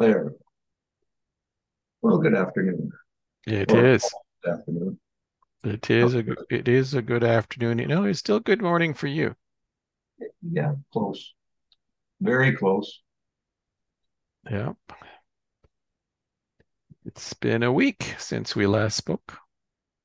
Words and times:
There. 0.00 0.32
Well, 2.00 2.16
good 2.16 2.34
afternoon. 2.34 2.90
It 3.46 3.70
Or 3.70 3.84
is. 3.84 4.02
good 4.42 4.54
afternoon. 4.54 4.98
It 5.62 5.90
is 5.90 6.14
a 6.14 6.22
g- 6.22 6.32
it 6.48 6.68
is 6.68 6.94
a 6.94 7.02
good 7.02 7.22
afternoon. 7.22 7.78
You 7.80 7.86
know, 7.86 8.04
it's 8.04 8.18
still 8.18 8.40
good 8.40 8.62
morning 8.62 8.94
for 8.94 9.08
you. 9.08 9.36
Yeah, 10.40 10.72
close. 10.90 11.34
Very 12.18 12.56
close. 12.56 13.02
Yeah. 14.50 14.72
It's 17.04 17.34
been 17.34 17.62
a 17.62 17.70
week 17.72 18.14
since 18.18 18.56
we 18.56 18.66
last 18.66 18.96
spoke, 18.96 19.36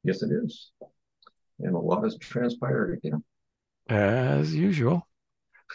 Yes, 0.03 0.21
it 0.23 0.29
is. 0.43 0.71
And 1.59 1.73
a 1.73 1.79
lot 1.79 2.03
has 2.03 2.17
transpired 2.17 2.97
again. 2.97 3.23
as 3.87 4.53
usual. 4.53 5.07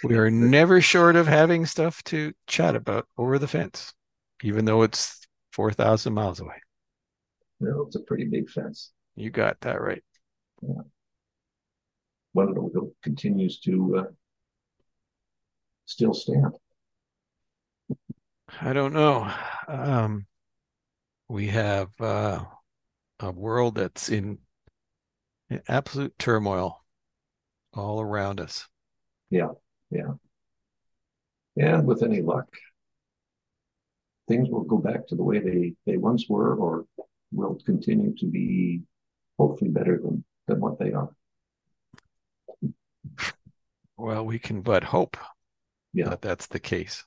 We 0.04 0.16
are 0.18 0.30
never 0.30 0.82
short 0.82 1.16
of 1.16 1.26
having 1.26 1.64
stuff 1.64 2.02
to 2.04 2.34
chat 2.46 2.76
about 2.76 3.08
over 3.16 3.38
the 3.38 3.48
fence, 3.48 3.94
even 4.42 4.64
though 4.64 4.82
it's 4.82 5.20
4,000 5.52 6.12
miles 6.12 6.40
away. 6.40 6.54
No, 7.60 7.82
it's 7.86 7.96
a 7.96 8.00
pretty 8.00 8.24
big 8.24 8.48
fence. 8.48 8.92
You 9.16 9.30
got 9.30 9.60
that 9.60 9.80
right. 9.80 10.02
Of 12.36 12.72
them 12.72 12.92
continues 13.02 13.60
to 13.60 13.96
uh, 13.98 14.04
still 15.86 16.14
stand. 16.14 16.54
I 18.60 18.72
don't 18.72 18.92
know. 18.92 19.30
Um, 19.68 20.26
we 21.28 21.48
have 21.48 21.88
uh, 22.00 22.44
a 23.18 23.30
world 23.30 23.74
that's 23.74 24.08
in 24.08 24.38
in 25.50 25.60
absolute 25.68 26.16
turmoil 26.18 26.84
all 27.74 28.00
around 28.00 28.40
us. 28.40 28.68
Yeah, 29.30 29.48
yeah. 29.90 30.12
And 31.56 31.86
with 31.86 32.02
any 32.02 32.22
luck, 32.22 32.46
things 34.30 34.48
will 34.48 34.62
go 34.62 34.78
back 34.78 35.08
to 35.08 35.16
the 35.16 35.24
way 35.24 35.40
they, 35.40 35.74
they 35.86 35.96
once 35.96 36.26
were 36.28 36.54
or 36.54 36.86
will 37.32 37.58
continue 37.66 38.14
to 38.16 38.26
be 38.26 38.80
hopefully 39.40 39.70
better 39.70 39.98
than, 39.98 40.24
than 40.46 40.60
what 40.60 40.78
they 40.78 40.92
are. 40.92 41.10
Well, 43.96 44.24
we 44.24 44.38
can 44.38 44.62
but 44.62 44.84
hope 44.84 45.16
Yeah. 45.92 46.10
that 46.10 46.22
that's 46.22 46.46
the 46.46 46.60
case. 46.60 47.04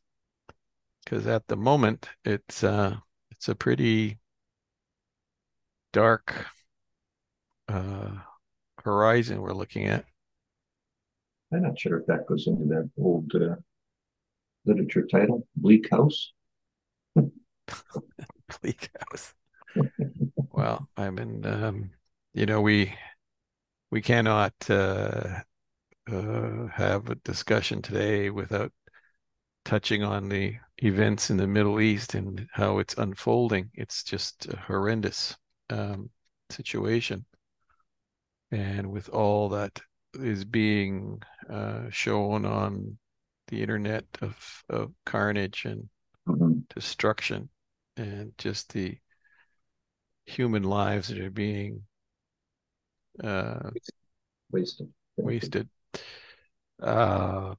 Because 1.04 1.26
at 1.26 1.48
the 1.48 1.56
moment, 1.56 2.10
it's 2.26 2.64
uh, 2.64 2.98
it's 3.32 3.48
a 3.48 3.56
pretty 3.56 4.20
dark 5.94 6.48
uh, 7.70 8.12
horizon 8.84 9.42
we're 9.42 9.54
looking 9.54 9.86
at. 9.88 10.06
I'm 11.54 11.62
not 11.64 11.80
sure 11.80 12.00
if 12.00 12.06
that 12.08 12.28
goes 12.28 12.48
into 12.48 12.66
that 12.66 12.90
old 12.98 13.32
uh, 13.36 13.56
literature 14.66 15.06
title, 15.06 15.48
Bleak 15.56 15.90
House. 15.90 16.34
Bleak 18.62 18.90
House. 19.00 19.34
Well, 20.52 20.88
I 20.98 21.10
mean, 21.10 21.46
um, 21.46 21.92
you 22.34 22.46
know, 22.46 22.62
we 22.62 22.94
we 23.92 24.02
cannot 24.02 24.54
uh, 24.70 25.42
uh, 26.12 26.68
have 26.68 27.10
a 27.10 27.16
discussion 27.16 27.82
today 27.82 28.30
without 28.30 28.72
touching 29.66 30.04
on 30.04 30.30
the 30.30 30.56
events 30.80 31.30
in 31.30 31.38
the 31.38 31.48
Middle 31.48 31.80
East 31.80 32.16
and 32.16 32.48
how 32.52 32.80
it's 32.80 32.96
unfolding. 32.98 33.70
It's 33.74 34.04
just 34.04 34.48
a 34.48 34.58
horrendous 34.58 35.36
um, 35.70 36.10
situation. 36.50 37.26
And 38.52 38.92
with 38.92 39.10
all 39.10 39.50
that 39.50 39.82
is 40.14 40.46
being 40.46 41.22
uh, 41.50 41.90
shown 41.90 42.46
on 42.46 42.98
the 43.48 43.62
internet 43.62 44.06
of, 44.22 44.64
of 44.70 44.92
carnage 45.06 45.66
and 45.66 45.90
Mhm. 46.26 46.64
destruction 46.74 47.50
and 47.98 48.32
just 48.38 48.74
the 48.74 48.98
human 50.26 50.64
lives 50.64 51.10
that 51.10 51.20
are 51.20 51.30
being 51.30 51.84
uh, 53.24 53.70
Wasted. 54.52 54.88
wasted. 55.18 55.70
Uh, 56.82 57.56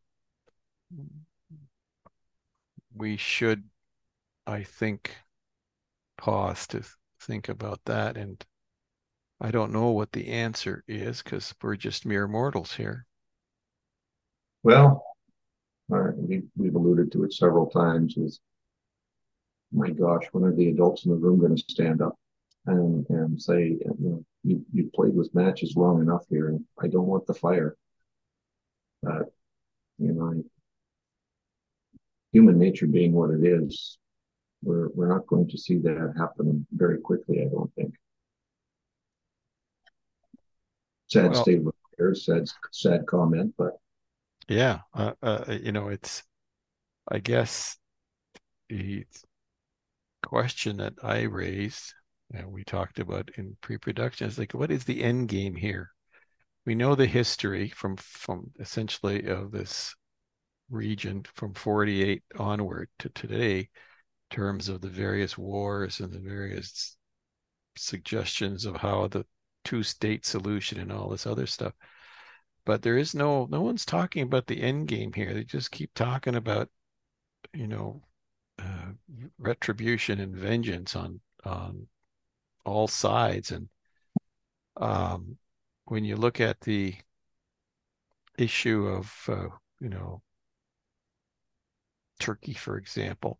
we 2.94 3.16
should, 3.16 3.64
I 4.46 4.62
think, 4.62 5.14
pause 6.16 6.66
to 6.68 6.82
think 7.20 7.48
about 7.48 7.80
that. 7.86 8.16
And 8.16 8.44
I 9.40 9.50
don't 9.50 9.72
know 9.72 9.90
what 9.90 10.12
the 10.12 10.28
answer 10.28 10.84
is 10.86 11.22
because 11.22 11.54
we're 11.62 11.76
just 11.76 12.06
mere 12.06 12.28
mortals 12.28 12.74
here. 12.74 13.06
Well, 14.62 15.04
we, 15.88 16.44
we've 16.56 16.74
alluded 16.74 17.12
to 17.12 17.24
it 17.24 17.32
several 17.32 17.66
times 17.66 18.14
with, 18.16 18.38
my 19.74 19.90
gosh, 19.90 20.24
when 20.32 20.44
are 20.44 20.54
the 20.54 20.68
adults 20.68 21.04
in 21.04 21.10
the 21.10 21.16
room 21.16 21.40
going 21.40 21.56
to 21.56 21.64
stand 21.68 22.00
up 22.00 22.16
and, 22.66 23.04
and 23.10 23.40
say, 23.40 23.60
you 23.62 23.96
know, 23.98 24.24
you, 24.42 24.64
you've 24.72 24.92
played 24.92 25.14
with 25.14 25.34
matches 25.34 25.74
long 25.76 26.00
enough 26.00 26.24
here 26.30 26.48
and 26.48 26.64
I 26.80 26.86
don't 26.86 27.06
want 27.06 27.26
the 27.26 27.34
fire. 27.34 27.76
But, 29.02 29.32
you 29.98 30.12
know, 30.12 30.42
human 32.32 32.58
nature 32.58 32.86
being 32.86 33.12
what 33.12 33.30
it 33.30 33.44
is, 33.44 33.98
we're, 34.62 34.88
we're 34.90 35.08
not 35.08 35.26
going 35.26 35.48
to 35.48 35.58
see 35.58 35.78
that 35.78 36.14
happen 36.16 36.66
very 36.72 36.98
quickly, 37.00 37.42
I 37.42 37.48
don't 37.48 37.72
think. 37.74 37.94
Sad 41.08 41.32
Well- 41.32 41.42
state 41.42 41.58
of 41.58 41.72
affairs, 41.92 42.24
sad, 42.24 42.48
sad 42.72 43.06
comment, 43.06 43.54
but 43.58 43.74
Yeah, 44.48 44.80
uh, 44.94 45.12
uh, 45.22 45.58
you 45.60 45.72
know, 45.72 45.88
it's, 45.88 46.22
I 47.08 47.18
guess, 47.18 47.76
the 48.68 49.04
question 50.24 50.78
that 50.78 50.94
I 51.02 51.22
raised, 51.22 51.94
and 52.32 52.50
we 52.52 52.64
talked 52.64 52.98
about 52.98 53.30
in 53.36 53.56
pre-production, 53.60 54.26
is 54.26 54.38
like, 54.38 54.52
what 54.52 54.70
is 54.70 54.84
the 54.84 55.02
end 55.02 55.28
game 55.28 55.54
here? 55.56 55.90
We 56.66 56.74
know 56.74 56.94
the 56.94 57.06
history 57.06 57.68
from 57.68 57.96
from 57.96 58.52
essentially 58.58 59.26
of 59.26 59.52
this 59.52 59.94
region 60.70 61.24
from 61.34 61.54
48 61.54 62.22
onward 62.38 62.88
to 63.00 63.10
today, 63.10 63.58
in 63.58 63.68
terms 64.30 64.68
of 64.68 64.80
the 64.80 64.88
various 64.88 65.36
wars 65.38 66.00
and 66.00 66.12
the 66.12 66.20
various 66.20 66.96
suggestions 67.76 68.64
of 68.64 68.76
how 68.76 69.08
the 69.08 69.26
two-state 69.64 70.26
solution 70.26 70.78
and 70.80 70.92
all 70.92 71.08
this 71.08 71.26
other 71.26 71.46
stuff 71.46 71.74
but 72.64 72.82
there 72.82 72.96
is 72.96 73.14
no 73.14 73.46
no 73.50 73.60
one's 73.62 73.84
talking 73.84 74.22
about 74.22 74.46
the 74.46 74.62
end 74.62 74.88
game 74.88 75.12
here. 75.12 75.34
They 75.34 75.44
just 75.44 75.70
keep 75.70 75.92
talking 75.94 76.34
about, 76.34 76.70
you 77.52 77.66
know, 77.66 78.02
uh, 78.58 78.92
retribution 79.38 80.20
and 80.20 80.34
vengeance 80.36 80.96
on 80.96 81.20
on 81.44 81.86
all 82.64 82.88
sides. 82.88 83.50
And 83.50 83.68
um, 84.76 85.36
when 85.84 86.04
you 86.04 86.16
look 86.16 86.40
at 86.40 86.60
the 86.60 86.94
issue 88.38 88.86
of, 88.86 89.14
uh, 89.28 89.48
you 89.80 89.88
know, 89.88 90.22
Turkey, 92.18 92.54
for 92.54 92.78
example, 92.78 93.38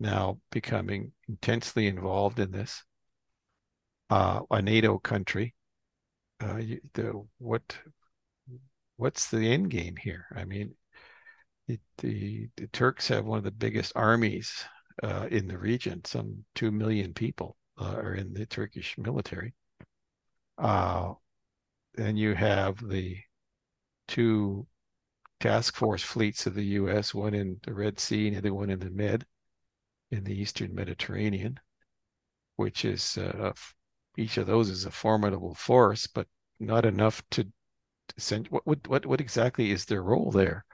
now 0.00 0.38
becoming 0.50 1.12
intensely 1.28 1.86
involved 1.86 2.40
in 2.40 2.50
this, 2.50 2.82
uh, 4.10 4.40
a 4.50 4.60
NATO 4.60 4.98
country, 4.98 5.54
uh, 6.42 6.56
you, 6.56 6.80
the 6.94 7.24
what 7.38 7.78
what's 8.96 9.30
the 9.30 9.52
end 9.52 9.70
game 9.70 9.96
here? 9.96 10.26
I 10.34 10.44
mean, 10.44 10.74
it, 11.68 11.80
the 11.98 12.48
the 12.56 12.66
Turks 12.68 13.08
have 13.08 13.24
one 13.24 13.38
of 13.38 13.44
the 13.44 13.50
biggest 13.50 13.92
armies 13.96 14.64
uh, 15.02 15.28
in 15.30 15.48
the 15.48 15.58
region. 15.58 16.04
Some 16.04 16.44
two 16.54 16.70
million 16.70 17.14
people 17.14 17.56
uh, 17.78 17.96
are 17.96 18.14
in 18.14 18.32
the 18.34 18.46
Turkish 18.46 18.96
military. 18.98 19.54
Uh, 20.58 21.14
and 21.98 22.18
you 22.18 22.34
have 22.34 22.76
the 22.88 23.16
two 24.08 24.66
task 25.40 25.76
force 25.76 26.02
fleets 26.02 26.46
of 26.46 26.54
the 26.54 26.64
U.S., 26.64 27.14
one 27.14 27.34
in 27.34 27.58
the 27.64 27.74
Red 27.74 27.98
Sea 27.98 28.28
and 28.28 28.36
the 28.36 28.40
other 28.40 28.54
one 28.54 28.70
in 28.70 28.78
the 28.78 28.90
Med, 28.90 29.26
in 30.10 30.24
the 30.24 30.34
Eastern 30.34 30.74
Mediterranean, 30.74 31.58
which 32.56 32.84
is 32.84 33.18
uh, 33.18 33.52
each 34.16 34.36
of 34.36 34.46
those 34.46 34.68
is 34.68 34.84
a 34.84 34.90
formidable 34.90 35.54
force, 35.54 36.06
but 36.06 36.26
not 36.60 36.84
enough 36.84 37.22
to 37.30 37.46
send. 38.18 38.48
What 38.48 38.66
what 38.66 38.86
what 38.88 39.06
what 39.06 39.20
exactly 39.20 39.70
is 39.70 39.84
their 39.84 40.02
role 40.02 40.30
there? 40.30 40.64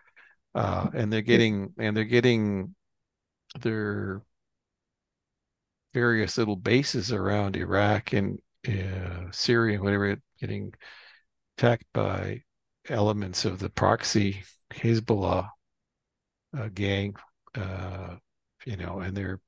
Uh, 0.54 0.88
and 0.94 1.12
they're 1.12 1.22
getting 1.22 1.72
and 1.78 1.96
they're 1.96 2.04
getting 2.04 2.74
their 3.60 4.22
various 5.94 6.38
little 6.38 6.56
bases 6.56 7.12
around 7.12 7.56
Iraq 7.56 8.12
and 8.12 8.38
uh, 8.66 9.30
Syria 9.30 9.74
and 9.74 9.84
whatever 9.84 10.16
getting 10.40 10.72
attacked 11.56 11.86
by 11.92 12.42
elements 12.88 13.44
of 13.44 13.58
the 13.58 13.70
proxy 13.70 14.42
Hezbollah 14.72 15.48
uh, 16.56 16.68
gang, 16.72 17.16
uh, 17.54 18.16
you 18.64 18.76
know, 18.76 19.00
and 19.00 19.16
they're 19.16 19.40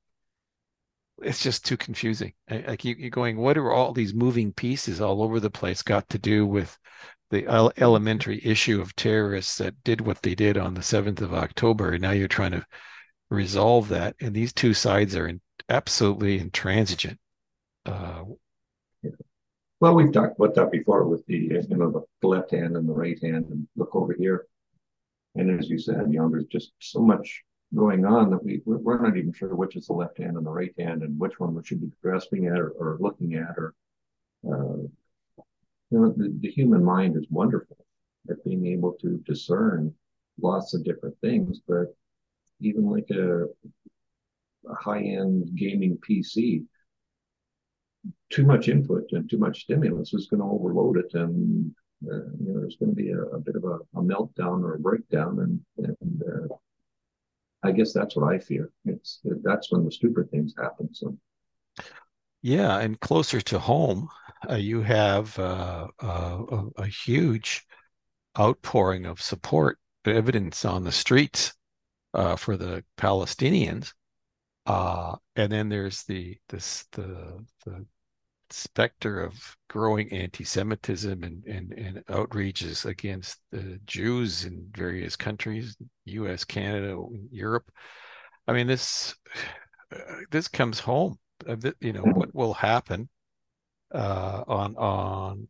it's 1.23 1.43
just 1.43 1.65
too 1.65 1.77
confusing. 1.77 2.33
Like 2.49 2.83
you, 2.83 2.95
are 3.05 3.09
going, 3.09 3.37
what 3.37 3.57
are 3.57 3.71
all 3.71 3.93
these 3.93 4.13
moving 4.13 4.53
pieces 4.53 5.01
all 5.01 5.21
over 5.21 5.39
the 5.39 5.51
place 5.51 5.83
got 5.83 6.09
to 6.09 6.17
do 6.17 6.47
with 6.47 6.77
the 7.31 7.45
el- 7.47 7.73
elementary 7.77 8.39
issue 8.43 8.79
of 8.79 8.95
terrorists 8.95 9.57
that 9.57 9.83
did 9.83 10.01
what 10.01 10.21
they 10.21 10.35
did 10.35 10.57
on 10.57 10.75
the 10.75 10.81
7th 10.81 11.21
of 11.21 11.33
October? 11.33 11.93
And 11.93 12.01
now 12.01 12.11
you're 12.11 12.27
trying 12.27 12.51
to 12.51 12.65
resolve 13.29 13.89
that. 13.89 14.15
And 14.21 14.35
these 14.35 14.53
two 14.53 14.73
sides 14.73 15.15
are 15.15 15.27
in, 15.27 15.41
absolutely 15.69 16.39
intransigent. 16.39 17.19
Uh, 17.85 18.23
well, 19.79 19.95
we've 19.95 20.11
talked 20.11 20.37
about 20.37 20.53
that 20.55 20.71
before 20.71 21.07
with 21.07 21.25
the 21.25 21.37
you 21.37 21.63
know 21.69 22.05
the 22.21 22.27
left 22.27 22.51
hand 22.51 22.77
and 22.77 22.87
the 22.87 22.93
right 22.93 23.17
hand, 23.21 23.47
and 23.49 23.67
look 23.75 23.95
over 23.95 24.13
here. 24.13 24.45
And 25.33 25.59
as 25.59 25.69
you 25.69 25.79
said, 25.79 26.05
you 26.11 26.19
know, 26.19 26.29
there's 26.29 26.45
just 26.45 26.73
so 26.79 26.99
much 26.99 27.43
going 27.73 28.05
on 28.05 28.29
that 28.29 28.43
we 28.43 28.61
we're 28.65 29.01
not 29.01 29.17
even 29.17 29.33
sure 29.33 29.55
which 29.55 29.75
is 29.75 29.87
the 29.87 29.93
left 29.93 30.19
hand 30.19 30.37
and 30.37 30.45
the 30.45 30.51
right 30.51 30.73
hand, 30.77 31.01
and 31.01 31.19
which 31.19 31.39
one 31.39 31.55
we 31.55 31.63
should 31.63 31.81
be 31.81 31.91
grasping 32.03 32.45
at 32.45 32.59
or, 32.59 32.69
or 32.71 32.97
looking 32.99 33.33
at, 33.33 33.57
or 33.57 33.73
uh, 34.47 34.87
you 35.91 35.99
know, 35.99 36.13
the, 36.15 36.33
the 36.39 36.49
human 36.49 36.83
mind 36.83 37.17
is 37.17 37.27
wonderful 37.29 37.77
at 38.29 38.43
being 38.45 38.65
able 38.67 38.93
to 39.01 39.21
discern 39.25 39.93
lots 40.41 40.73
of 40.73 40.83
different 40.83 41.15
things, 41.21 41.59
but 41.67 41.95
even 42.61 42.89
like 42.89 43.09
a, 43.11 43.43
a 43.43 44.75
high-end 44.79 45.55
gaming 45.55 45.97
PC, 45.97 46.63
too 48.29 48.45
much 48.45 48.69
input 48.69 49.05
and 49.11 49.29
too 49.29 49.37
much 49.37 49.63
stimulus 49.63 50.13
is 50.13 50.27
going 50.27 50.39
to 50.39 50.47
overload 50.47 50.97
it, 50.97 51.13
and 51.13 51.71
uh, 52.09 52.15
you 52.39 52.53
know 52.53 52.61
there's 52.61 52.77
going 52.77 52.89
to 52.89 52.95
be 52.95 53.11
a, 53.11 53.21
a 53.21 53.39
bit 53.39 53.55
of 53.55 53.63
a, 53.63 53.77
a, 53.95 54.01
meltdown 54.01 54.63
or 54.63 54.75
a 54.75 54.79
breakdown, 54.79 55.39
and, 55.39 55.85
and 55.99 56.23
uh, 56.23 56.55
I 57.63 57.71
guess 57.71 57.93
that's 57.93 58.15
what 58.15 58.33
I 58.33 58.39
fear. 58.39 58.71
It's 58.85 59.19
that's 59.43 59.71
when 59.71 59.85
the 59.85 59.91
stupid 59.91 60.31
things 60.31 60.55
happen. 60.57 60.93
So. 60.93 61.17
Yeah, 62.41 62.79
and 62.79 62.99
closer 62.99 63.39
to 63.39 63.59
home, 63.59 64.09
uh, 64.49 64.55
you 64.55 64.81
have 64.81 65.37
uh, 65.37 65.87
uh, 65.99 66.63
a, 66.77 66.87
huge 66.87 67.65
outpouring 68.39 69.05
of 69.05 69.21
support, 69.21 69.77
evidence 70.05 70.65
on 70.65 70.83
the 70.83 70.91
streets 70.91 71.53
uh, 72.13 72.35
for 72.35 72.57
the 72.57 72.83
Palestinians, 72.97 73.93
uh, 74.65 75.15
and 75.35 75.51
then 75.51 75.69
there's 75.69 76.03
the 76.03 76.37
this 76.49 76.85
the 76.93 77.45
the 77.65 77.85
specter 78.49 79.21
of 79.23 79.33
growing 79.69 80.11
anti-Semitism 80.11 81.23
and, 81.23 81.45
and, 81.45 81.71
and 81.71 82.05
outreaches 82.07 82.85
against 82.85 83.37
the 83.51 83.79
Jews 83.85 84.43
in 84.43 84.67
various 84.75 85.15
countries, 85.15 85.77
U.S., 86.03 86.43
Canada, 86.43 87.01
Europe. 87.31 87.71
I 88.49 88.53
mean, 88.53 88.67
this 88.67 89.15
this 90.31 90.47
comes 90.47 90.79
home. 90.79 91.17
You 91.79 91.93
know 91.93 92.03
what 92.03 92.33
will 92.35 92.53
happen 92.53 93.09
uh, 93.93 94.43
on 94.47 94.75
on 94.77 95.47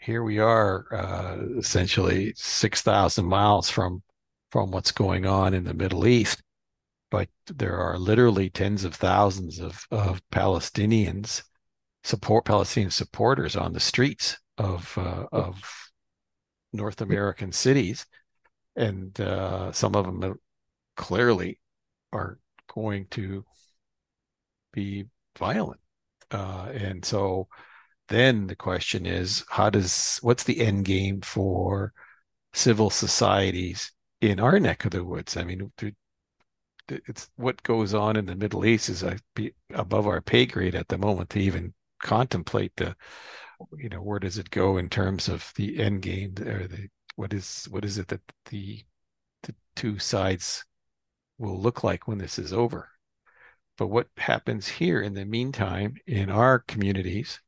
here 0.00 0.22
we 0.22 0.38
are 0.38 0.86
uh, 0.92 1.36
essentially 1.58 2.32
six 2.36 2.82
thousand 2.82 3.26
miles 3.26 3.70
from 3.70 4.02
from 4.50 4.70
what's 4.70 4.92
going 4.92 5.26
on 5.26 5.54
in 5.54 5.64
the 5.64 5.74
Middle 5.74 6.06
East, 6.06 6.42
but 7.10 7.28
there 7.46 7.76
are 7.76 7.98
literally 7.98 8.50
tens 8.50 8.84
of 8.84 8.94
thousands 8.94 9.60
of 9.60 9.84
of 9.90 10.20
Palestinians 10.30 11.42
support 12.04 12.44
Palestinian 12.44 12.90
supporters 12.90 13.56
on 13.56 13.72
the 13.72 13.80
streets 13.80 14.38
of 14.58 14.96
uh, 14.98 15.24
of 15.32 15.62
North 16.72 17.00
American 17.00 17.50
cities, 17.52 18.04
and 18.76 19.18
uh, 19.20 19.72
some 19.72 19.94
of 19.94 20.04
them 20.04 20.34
clearly 20.96 21.58
are 22.12 22.38
going 22.72 23.06
to 23.10 23.44
be 24.72 25.06
violent, 25.38 25.80
uh, 26.30 26.68
and 26.74 27.04
so 27.04 27.48
then 28.08 28.46
the 28.46 28.56
question 28.56 29.06
is, 29.06 29.44
how 29.48 29.70
does 29.70 30.18
what's 30.22 30.44
the 30.44 30.60
end 30.60 30.84
game 30.84 31.20
for 31.20 31.92
civil 32.52 32.90
societies 32.90 33.92
in 34.20 34.40
our 34.40 34.60
neck 34.60 34.84
of 34.84 34.92
the 34.92 35.04
woods? 35.04 35.36
I 35.36 35.44
mean, 35.44 35.72
it's 36.88 37.30
what 37.36 37.62
goes 37.62 37.94
on 37.94 38.16
in 38.16 38.26
the 38.26 38.36
Middle 38.36 38.64
East 38.66 38.88
is 38.88 39.04
above 39.74 40.06
our 40.06 40.20
pay 40.20 40.46
grade 40.46 40.74
at 40.74 40.88
the 40.88 40.98
moment 40.98 41.30
to 41.30 41.40
even 41.40 41.72
contemplate 42.02 42.72
the 42.76 42.94
you 43.78 43.88
know 43.88 44.02
where 44.02 44.18
does 44.18 44.36
it 44.36 44.50
go 44.50 44.76
in 44.76 44.88
terms 44.88 45.28
of 45.28 45.52
the 45.56 45.78
end 45.80 46.02
game 46.02 46.34
or 46.40 46.66
the 46.66 46.88
what 47.16 47.32
is 47.32 47.66
what 47.70 47.84
is 47.84 47.98
it 47.98 48.08
that 48.08 48.20
the 48.50 48.82
the 49.44 49.54
two 49.74 49.98
sides 49.98 50.64
will 51.38 51.58
look 51.58 51.82
like 51.82 52.06
when 52.06 52.18
this 52.18 52.38
is 52.38 52.52
over 52.52 52.88
but 53.78 53.86
what 53.86 54.08
happens 54.16 54.68
here 54.68 55.00
in 55.00 55.14
the 55.14 55.24
meantime 55.24 55.94
in 56.06 56.30
our 56.30 56.58
communities 56.58 57.40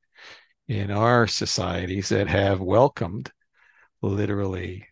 in 0.68 0.90
our 0.90 1.26
societies 1.26 2.08
that 2.08 2.28
have 2.28 2.60
welcomed 2.60 3.30
literally 4.02 4.86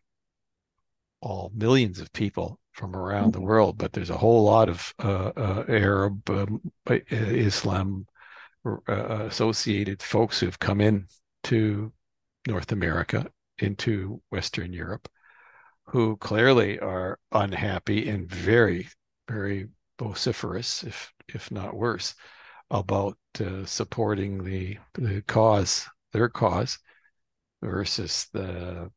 all 1.21 1.51
millions 1.55 1.99
of 2.01 2.13
people 2.13 2.59
from 2.73 2.95
around 2.97 3.33
the 3.33 3.41
world 3.41 3.79
but 3.79 3.93
there's 3.93 4.11
a 4.11 4.17
whole 4.17 4.45
lot 4.45 4.69
of 4.69 4.93
uh, 5.03 5.31
uh, 5.37 5.65
arab 5.69 6.29
um, 6.31 6.61
islam 6.89 8.07
uh, 8.67 9.27
associated 9.27 10.03
folks 10.03 10.41
who've 10.41 10.59
come 10.59 10.81
in 10.81 11.07
to 11.45 11.93
North 12.47 12.73
America, 12.73 13.27
into 13.59 14.21
Western 14.31 14.73
Europe, 14.73 15.09
who 15.85 16.17
clearly 16.17 16.79
are 16.81 17.19
unhappy 17.33 18.09
and 18.09 18.29
very, 18.29 18.89
very 19.29 19.69
vociferous, 19.99 20.83
if 20.83 21.13
if 21.29 21.51
not 21.51 21.75
worse, 21.75 22.15
about 22.71 23.19
uh, 23.41 23.65
supporting 23.65 24.45
the 24.45 24.79
the 24.95 25.23
cause, 25.23 25.87
their 26.13 26.29
cause, 26.29 26.79
versus 27.63 28.29
the 28.33 28.91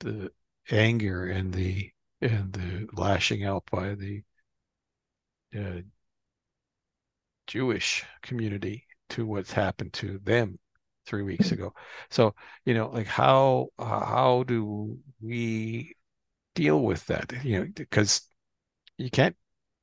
the 0.00 0.30
anger 0.70 1.26
and 1.26 1.52
the 1.52 1.90
and 2.20 2.52
the 2.52 2.88
lashing 2.94 3.44
out 3.44 3.64
by 3.70 3.94
the 3.94 4.22
uh, 5.56 5.82
Jewish 7.46 8.04
community 8.22 8.86
to 9.10 9.26
what's 9.26 9.52
happened 9.52 9.92
to 9.94 10.18
them 10.24 10.58
three 11.06 11.22
weeks 11.22 11.52
ago. 11.52 11.74
So, 12.10 12.34
you 12.64 12.74
know, 12.74 12.88
like 12.90 13.06
how 13.06 13.68
how 13.78 14.44
do 14.46 14.98
we 15.20 15.94
deal 16.54 16.80
with 16.80 17.06
that? 17.06 17.32
You 17.44 17.60
know, 17.60 17.66
because 17.74 18.22
you 18.98 19.10
can't 19.10 19.36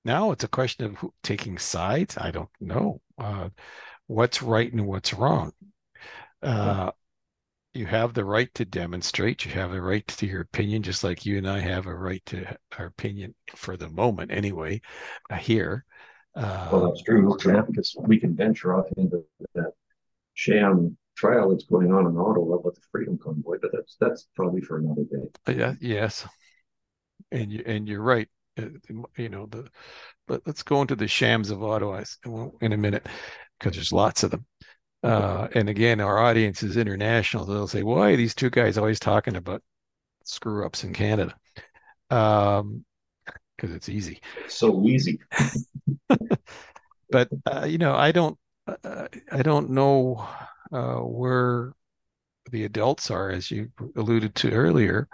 now 0.03 0.31
it's 0.31 0.44
a 0.44 0.47
question 0.47 0.85
of 0.85 0.95
who, 0.95 1.13
taking 1.23 1.57
sides. 1.57 2.18
I 2.18 2.31
don't 2.31 2.50
know 2.59 3.01
uh, 3.21 3.50
what's 4.07 4.41
right 4.41 4.71
and 4.71 4.88
what's 4.88 5.13
wrong. 5.13 5.53
Uh, 6.41 6.91
you 7.73 7.85
have 7.85 8.13
the 8.13 8.25
right 8.25 8.53
to 8.56 8.65
demonstrate. 8.65 9.45
You 9.45 9.51
have 9.51 9.71
the 9.71 9.81
right 9.81 10.06
to 10.07 10.25
your 10.25 10.41
opinion, 10.41 10.83
just 10.83 11.03
like 11.03 11.25
you 11.25 11.38
and 11.38 11.47
I 11.47 11.59
have 11.59 11.85
a 11.85 11.95
right 11.95 12.21
to 12.27 12.57
our 12.77 12.88
opinion 12.88 13.33
for 13.56 13.77
the 13.77 13.89
moment, 13.89 14.31
anyway. 14.31 14.81
Uh, 15.29 15.35
here, 15.35 15.85
uh, 16.35 16.69
well, 16.71 16.87
that's 16.87 17.04
true, 17.04 17.37
yeah, 17.45 17.61
because 17.61 17.95
we 17.99 18.19
can 18.19 18.35
venture 18.35 18.75
off 18.75 18.87
into 18.97 19.23
that 19.54 19.71
sham 20.33 20.97
trial 21.16 21.51
that's 21.51 21.66
going 21.66 21.94
on 21.94 22.07
in 22.07 22.18
Ottawa 22.18 22.57
with 22.63 22.75
the 22.75 22.81
Freedom 22.92 23.18
Convoy, 23.18 23.57
but 23.61 23.71
that's 23.71 23.95
that's 23.99 24.28
probably 24.35 24.61
for 24.61 24.80
another 24.80 25.04
day. 25.04 25.30
Uh, 25.47 25.51
yeah, 25.51 25.73
yes, 25.80 26.28
and 27.31 27.51
you 27.51 27.63
and 27.66 27.87
you're 27.87 28.01
right. 28.01 28.28
Uh, 28.59 28.65
you 29.17 29.29
know 29.29 29.45
the, 29.47 29.67
but 30.27 30.41
let's 30.45 30.63
go 30.63 30.81
into 30.81 30.95
the 30.95 31.07
shams 31.07 31.49
of 31.49 31.63
Ottawa 31.63 32.03
in 32.61 32.73
a 32.73 32.77
minute 32.77 33.07
because 33.59 33.75
there's 33.75 33.93
lots 33.93 34.23
of 34.23 34.31
them. 34.31 34.45
Uh, 35.03 35.47
and 35.55 35.69
again, 35.69 35.99
our 35.99 36.19
audience 36.19 36.61
is 36.61 36.77
international. 36.77 37.45
They'll 37.45 37.67
say, 37.67 37.83
"Why 37.83 38.11
are 38.11 38.17
these 38.17 38.35
two 38.35 38.49
guys 38.49 38.77
always 38.77 38.99
talking 38.99 39.35
about 39.35 39.63
screw 40.25 40.65
ups 40.65 40.83
in 40.83 40.93
Canada?" 40.93 41.35
Um, 42.09 42.85
because 43.61 43.75
it's 43.75 43.89
easy. 43.89 44.21
So 44.47 44.83
easy. 44.85 45.19
but 47.09 47.29
uh, 47.45 47.65
you 47.65 47.77
know, 47.77 47.95
I 47.95 48.11
don't, 48.11 48.37
uh, 48.67 49.07
I 49.31 49.41
don't 49.43 49.69
know 49.69 50.27
uh, 50.71 50.97
where 50.97 51.73
the 52.51 52.65
adults 52.65 53.11
are, 53.11 53.29
as 53.29 53.51
you 53.51 53.71
alluded 53.95 54.35
to 54.35 54.51
earlier, 54.51 55.07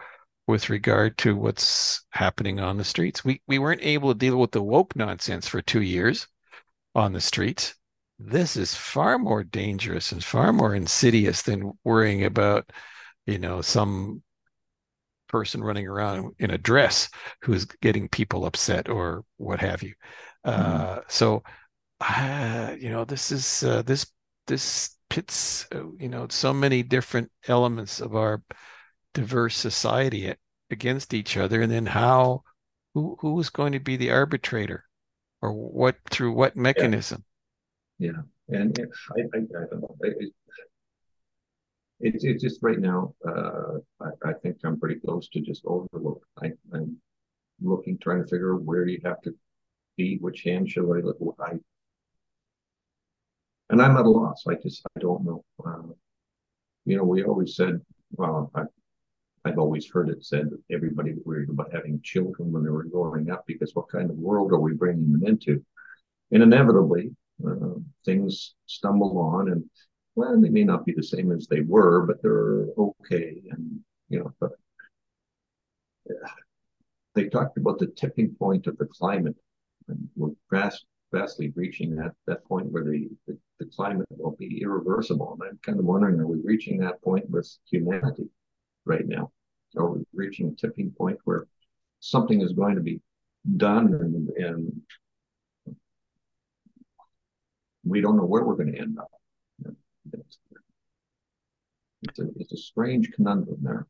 with 0.47 0.69
regard 0.69 1.17
to 1.19 1.35
what's 1.35 2.05
happening 2.11 2.59
on 2.59 2.77
the 2.77 2.83
streets. 2.83 3.23
We 3.23 3.41
we 3.47 3.59
weren't 3.59 3.83
able 3.83 4.13
to 4.13 4.17
deal 4.17 4.37
with 4.37 4.51
the 4.51 4.63
woke 4.63 4.95
nonsense 4.95 5.47
for 5.47 5.61
two 5.61 5.81
years 5.81 6.27
on 6.95 7.13
the 7.13 7.21
streets. 7.21 7.75
This 8.19 8.55
is 8.55 8.73
far 8.73 9.19
more 9.19 9.43
dangerous 9.43 10.11
and 10.11 10.23
far 10.23 10.51
more 10.51 10.73
insidious 10.73 11.43
than 11.43 11.73
worrying 11.83 12.23
about, 12.25 12.71
you 13.27 13.37
know, 13.37 13.61
some 13.61 14.23
person 15.27 15.63
running 15.63 15.87
around 15.87 16.33
in 16.39 16.51
a 16.51 16.57
dress 16.57 17.09
who 17.41 17.53
is 17.53 17.65
getting 17.65 18.09
people 18.09 18.45
upset 18.45 18.89
or 18.89 19.23
what 19.35 19.59
have 19.59 19.83
you. 19.83 19.93
Mm-hmm. 20.45 20.99
Uh, 20.99 21.01
so, 21.07 21.43
uh, 22.01 22.75
you 22.79 22.89
know, 22.89 23.05
this 23.05 23.31
is 23.31 23.63
uh, 23.63 23.83
this 23.83 24.07
this 24.47 24.97
pits 25.09 25.67
uh, 25.73 25.83
you 25.99 26.09
know 26.09 26.27
so 26.29 26.53
many 26.53 26.83
different 26.83 27.31
elements 27.47 28.01
of 28.01 28.15
our 28.15 28.41
diverse 29.17 29.57
society 29.57 30.31
against 30.69 31.13
each 31.13 31.37
other, 31.37 31.61
and 31.61 31.71
then 31.71 31.87
how 31.87 32.43
who 32.93 33.17
who 33.19 33.39
is 33.39 33.49
going 33.49 33.73
to 33.73 33.79
be 33.79 33.97
the 33.97 34.11
arbitrator, 34.11 34.83
or 35.41 35.51
what 35.51 35.95
through 36.11 36.33
what 36.33 36.55
mechanism? 36.55 37.25
Yeah, 37.97 38.11
yeah. 38.47 38.59
and 38.59 38.79
I, 38.79 39.21
I, 39.21 39.37
I 39.37 39.65
don't 39.71 39.81
know. 39.81 39.97
It, 40.01 40.31
it's 41.99 42.23
it's 42.23 42.43
just 42.43 42.59
right 42.61 42.79
now. 42.79 43.15
Uh, 43.27 43.79
I, 43.99 44.29
I 44.29 44.33
think 44.43 44.57
I'm 44.63 44.79
pretty 44.79 44.99
close 44.99 45.27
to 45.29 45.41
just 45.41 45.63
overload. 45.65 46.19
I, 46.43 46.51
I'm 46.71 46.97
looking, 47.59 47.97
trying 47.97 48.21
to 48.21 48.27
figure 48.27 48.53
out 48.53 48.61
where 48.61 48.87
you 48.87 48.99
have 49.03 49.21
to 49.23 49.33
be? 49.97 50.19
Which 50.21 50.43
hand 50.43 50.69
should 50.69 50.85
I 50.85 51.01
look? 51.01 51.17
I, 51.39 51.53
and 53.71 53.81
I'm 53.81 53.97
at 53.97 54.05
a 54.05 54.09
loss. 54.09 54.43
I 54.47 54.53
just, 54.61 54.83
I 54.95 54.99
don't 54.99 55.25
know. 55.25 55.43
Uh, 55.65 55.93
you 56.85 56.97
know, 56.97 57.03
we 57.03 57.23
always 57.23 57.55
said, 57.55 57.81
well, 58.11 58.51
I, 58.53 58.61
I've 59.47 59.59
always 59.59 59.89
heard 59.89 60.09
it 60.09 60.25
said 60.25 60.49
that 60.49 60.75
everybody 60.75 61.13
worried 61.23 61.49
about 61.49 61.73
having 61.73 62.01
children 62.03 62.51
when 62.51 62.63
they 62.63 62.69
were 62.69 62.83
growing 62.83 63.29
up 63.29 63.45
because 63.47 63.73
what 63.73 63.89
kind 63.89 64.09
of 64.09 64.17
world 64.17 64.51
are 64.51 64.59
we 64.59 64.73
bringing 64.73 65.11
them 65.11 65.25
into? 65.25 65.63
And 66.31 66.43
inevitably, 66.43 67.15
uh, 67.45 67.79
things 68.05 68.55
stumble 68.65 69.17
on 69.19 69.51
and 69.51 69.63
well, 70.17 70.41
they 70.41 70.49
may 70.49 70.63
not 70.63 70.83
be 70.83 70.93
the 70.93 71.03
same 71.03 71.31
as 71.31 71.45
they 71.45 71.61
were, 71.61 72.07
but 72.07 72.23
they're 72.23 72.65
okay. 72.75 73.39
And, 73.51 73.79
you 74.09 74.17
know, 74.17 74.33
but 74.39 74.49
yeah. 76.09 76.15
they 77.13 77.29
talked 77.29 77.59
about 77.59 77.77
the 77.77 77.85
tipping 77.85 78.33
point 78.33 78.65
of 78.65 78.79
the 78.79 78.87
climate. 78.87 79.35
And 79.87 80.09
we're 80.15 80.31
fast, 80.49 80.85
vastly 81.13 81.53
reaching 81.55 81.95
that, 81.97 82.13
that 82.25 82.43
point 82.45 82.71
where 82.71 82.83
the, 82.83 83.07
the, 83.27 83.37
the 83.59 83.65
climate 83.65 84.07
will 84.09 84.35
be 84.35 84.59
irreversible. 84.59 85.37
And 85.39 85.51
I'm 85.51 85.59
kind 85.61 85.77
of 85.77 85.85
wondering, 85.85 86.19
are 86.19 86.25
we 86.25 86.39
reaching 86.43 86.79
that 86.79 86.99
point 87.03 87.29
with 87.29 87.47
humanity 87.69 88.27
right 88.85 89.07
now? 89.07 89.31
Are 89.77 89.91
we 89.91 90.03
reaching 90.13 90.47
a 90.49 90.51
tipping 90.51 90.91
point 90.91 91.17
where 91.23 91.47
something 91.99 92.41
is 92.41 92.53
going 92.53 92.75
to 92.75 92.81
be 92.81 93.01
done 93.55 93.93
and, 93.93 94.29
and 94.29 94.81
we 97.85 98.01
don't 98.01 98.17
know 98.17 98.25
where 98.25 98.43
we're 98.43 98.55
going 98.55 98.73
to 98.73 98.79
end 98.79 98.97
up? 98.99 99.11
It's 102.03 102.19
a, 102.19 102.27
it's 102.35 102.53
a 102.53 102.57
strange 102.57 103.11
conundrum 103.11 103.57
there. 103.61 103.87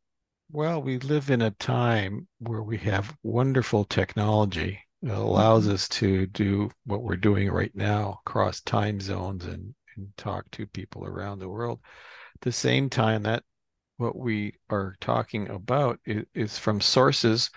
Well, 0.51 0.81
we 0.81 0.97
live 0.99 1.29
in 1.29 1.41
a 1.41 1.51
time 1.51 2.27
where 2.39 2.63
we 2.63 2.77
have 2.77 3.15
wonderful 3.21 3.83
technology 3.83 4.79
that 5.01 5.17
allows 5.17 5.65
mm-hmm. 5.65 5.73
us 5.73 5.89
to 5.89 6.25
do 6.27 6.71
what 6.85 7.03
we're 7.03 7.17
doing 7.17 7.51
right 7.51 7.75
now 7.75 8.21
across 8.25 8.61
time 8.61 9.01
zones 9.01 9.45
and, 9.45 9.75
and 9.95 10.07
talk 10.15 10.49
to 10.51 10.65
people 10.67 11.05
around 11.05 11.39
the 11.39 11.49
world. 11.49 11.79
At 12.35 12.41
the 12.41 12.51
same 12.51 12.89
time, 12.89 13.23
that 13.23 13.43
what 13.97 14.15
we 14.15 14.53
are 14.69 14.95
talking 15.01 15.49
about 15.49 15.99
is, 16.05 16.25
is 16.33 16.57
from 16.57 16.79
sources 16.81 17.49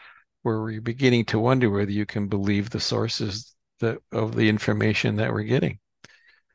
where 0.42 0.60
we're 0.62 0.80
beginning 0.80 1.24
to 1.26 1.38
wonder 1.38 1.70
whether 1.70 1.90
you 1.90 2.06
can 2.06 2.28
believe 2.28 2.70
the 2.70 2.80
sources 2.80 3.54
that 3.80 3.98
of 4.12 4.34
the 4.34 4.48
information 4.48 5.16
that 5.16 5.32
we're 5.32 5.42
getting. 5.42 5.78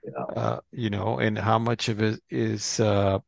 Yeah. 0.04 0.42
Uh, 0.42 0.60
you 0.72 0.90
know, 0.90 1.20
and 1.20 1.38
how 1.38 1.58
much 1.58 1.90
of 1.90 2.02
it 2.02 2.20
is 2.30 2.80
uh, 2.80 3.20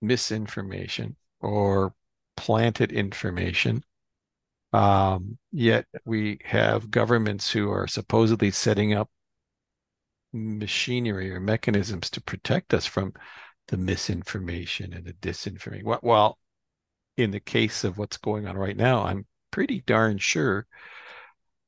misinformation 0.00 1.16
or 1.40 1.94
planted 2.36 2.92
information. 2.92 3.82
Um, 4.72 5.38
yet 5.50 5.86
we 6.04 6.38
have 6.44 6.90
governments 6.90 7.50
who 7.50 7.70
are 7.70 7.86
supposedly 7.86 8.50
setting 8.50 8.94
up 8.94 9.10
machinery 10.32 11.30
or 11.30 11.40
mechanisms 11.40 12.08
to 12.10 12.22
protect 12.22 12.72
us 12.72 12.86
from 12.86 13.12
the 13.72 13.78
misinformation 13.78 14.92
and 14.92 15.06
the 15.06 15.14
disinformation. 15.14 16.02
Well, 16.02 16.38
in 17.16 17.30
the 17.30 17.40
case 17.40 17.84
of 17.84 17.96
what's 17.96 18.18
going 18.18 18.46
on 18.46 18.54
right 18.58 18.76
now, 18.76 19.02
I'm 19.02 19.24
pretty 19.50 19.80
darn 19.86 20.18
sure 20.18 20.66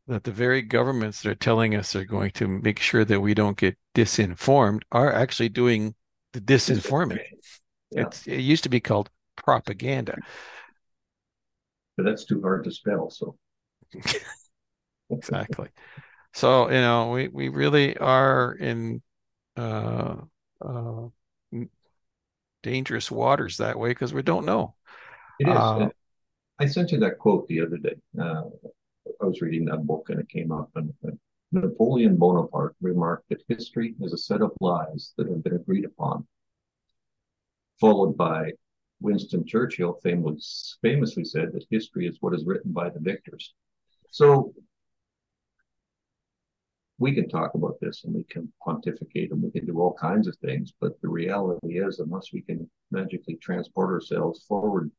that 0.06 0.22
the 0.24 0.30
very 0.30 0.60
governments 0.60 1.22
that 1.22 1.30
are 1.30 1.34
telling 1.34 1.74
us 1.74 1.92
they're 1.92 2.04
going 2.04 2.32
to 2.32 2.46
make 2.46 2.78
sure 2.78 3.06
that 3.06 3.20
we 3.20 3.32
don't 3.32 3.56
get 3.56 3.78
disinformed 3.94 4.82
are 4.92 5.10
actually 5.10 5.48
doing 5.48 5.94
the 6.34 6.42
disinforming. 6.42 7.20
Yeah. 7.90 8.02
It's, 8.02 8.26
it 8.26 8.40
used 8.40 8.64
to 8.64 8.68
be 8.68 8.80
called 8.80 9.08
propaganda. 9.36 10.18
But 11.96 12.04
that's 12.04 12.26
too 12.26 12.42
hard 12.42 12.64
to 12.64 12.70
spell. 12.70 13.08
So 13.08 13.38
exactly. 15.10 15.70
So 16.34 16.68
you 16.68 16.82
know, 16.82 17.12
we 17.12 17.28
we 17.28 17.48
really 17.48 17.96
are 17.96 18.52
in 18.52 19.00
uh, 19.56 20.16
uh, 20.60 21.06
dangerous 22.64 23.10
waters 23.10 23.58
that 23.58 23.78
way 23.78 23.90
because 23.90 24.12
we 24.12 24.22
don't 24.22 24.44
know. 24.44 24.74
It 25.38 25.48
is. 25.48 25.56
Uh, 25.56 25.88
I 26.58 26.66
sent 26.66 26.90
you 26.90 26.98
that 27.00 27.18
quote 27.18 27.46
the 27.46 27.60
other 27.60 27.76
day. 27.76 27.96
Uh, 28.20 28.44
I 29.20 29.26
was 29.26 29.40
reading 29.40 29.66
that 29.66 29.86
book 29.86 30.08
and 30.08 30.18
it 30.18 30.28
came 30.28 30.50
up, 30.50 30.70
and 30.74 30.92
Napoleon 31.52 32.16
Bonaparte 32.16 32.74
remarked 32.80 33.28
that 33.28 33.42
history 33.48 33.94
is 34.00 34.12
a 34.12 34.18
set 34.18 34.40
of 34.40 34.52
lies 34.60 35.12
that 35.16 35.28
have 35.28 35.44
been 35.44 35.54
agreed 35.54 35.84
upon 35.84 36.26
followed 37.80 38.16
by 38.16 38.52
Winston 39.00 39.44
Churchill 39.46 39.98
famously, 40.02 40.78
famously 40.82 41.24
said 41.24 41.52
that 41.52 41.66
history 41.70 42.06
is 42.06 42.18
what 42.20 42.34
is 42.34 42.44
written 42.46 42.72
by 42.72 42.88
the 42.88 43.00
victors. 43.00 43.52
So 44.10 44.54
we 46.98 47.12
can 47.12 47.28
talk 47.28 47.54
about 47.54 47.76
this 47.80 48.04
and 48.04 48.14
we 48.14 48.24
can 48.24 48.52
pontificate 48.62 49.32
and 49.32 49.42
we 49.42 49.50
can 49.50 49.66
do 49.66 49.80
all 49.80 49.96
kinds 50.00 50.28
of 50.28 50.36
things, 50.36 50.72
but 50.80 51.00
the 51.02 51.08
reality 51.08 51.78
is, 51.78 51.98
unless 51.98 52.32
we 52.32 52.40
can 52.42 52.70
magically 52.90 53.36
transport 53.36 53.90
ourselves 53.90 54.44
forward 54.46 54.90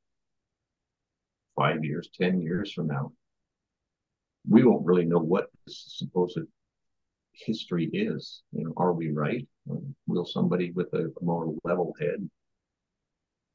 five 1.56 1.86
years, 1.86 2.10
10 2.20 2.42
years 2.42 2.74
from 2.74 2.88
now, 2.88 3.14
we 4.48 4.64
won't 4.64 4.86
really 4.86 5.06
know 5.06 5.20
what 5.20 5.48
this 5.66 5.86
supposed 5.98 6.40
history 7.32 7.90
is. 7.94 8.44
You 8.52 8.66
know, 8.66 8.74
are 8.78 8.94
we 8.94 9.12
right? 9.12 9.48
Will 10.06 10.26
somebody 10.26 10.72
with 10.72 10.94
a 10.94 11.12
more 11.22 11.56
level 11.64 11.96
head 12.00 12.30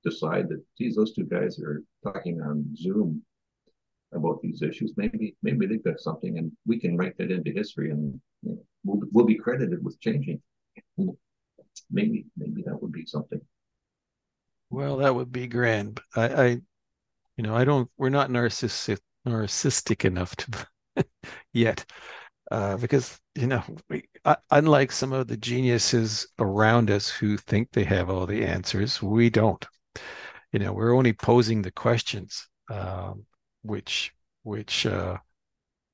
decide 0.03 0.49
that 0.49 0.65
geez, 0.79 0.97
those 0.97 1.13
two 1.13 1.25
guys 1.25 1.59
are 1.61 1.83
talking 2.03 2.41
on 2.41 2.75
Zoom 2.75 3.23
about 4.13 4.41
these 4.43 4.63
issues. 4.63 4.95
Maybe 4.97 5.37
maybe 5.43 5.67
they've 5.67 5.85
got 5.85 6.01
something, 6.01 6.39
and 6.39 6.53
we 6.67 6.79
can 6.79 6.97
write 6.97 7.17
that 7.19 7.31
into 7.31 7.53
history, 7.53 7.91
and 7.91 8.21
you 8.43 8.53
know, 8.53 8.59
we'll, 8.85 9.01
we'll 9.13 9.27
be 9.27 9.37
credited 9.37 9.85
with 9.85 10.01
changing. 10.01 10.41
Maybe 11.91 12.27
maybe 12.37 12.63
that 12.67 12.81
would 12.81 12.93
be 12.93 13.07
something. 13.07 13.41
Well, 14.71 14.99
that 14.99 15.15
would 15.15 15.33
be 15.33 15.47
grand. 15.47 16.01
I, 16.15 16.29
I 16.29 16.47
you 17.37 17.45
know, 17.45 17.57
I 17.57 17.65
don't. 17.65 17.91
We're 17.97 18.11
not 18.11 18.31
narcissistic 18.31 18.99
narcissistic 19.27 20.05
enough 20.05 20.35
to 20.37 20.67
yet. 21.53 21.85
Uh, 22.51 22.77
because 22.77 23.21
you 23.37 23.47
know, 23.47 23.63
we, 23.89 24.09
uh, 24.25 24.35
unlike 24.51 24.91
some 24.91 25.13
of 25.13 25.29
the 25.29 25.37
geniuses 25.37 26.27
around 26.41 26.91
us 26.91 27.09
who 27.09 27.37
think 27.37 27.71
they 27.71 27.85
have 27.85 28.11
all 28.11 28.27
the 28.27 28.45
answers, 28.45 29.01
we 29.01 29.31
don't 29.31 29.65
you 30.53 30.59
know 30.59 30.73
we're 30.73 30.97
only 30.97 31.13
posing 31.13 31.63
the 31.63 31.71
questions 31.71 32.49
um, 32.71 33.25
which 33.63 34.13
which 34.43 34.87
uh, 34.87 35.19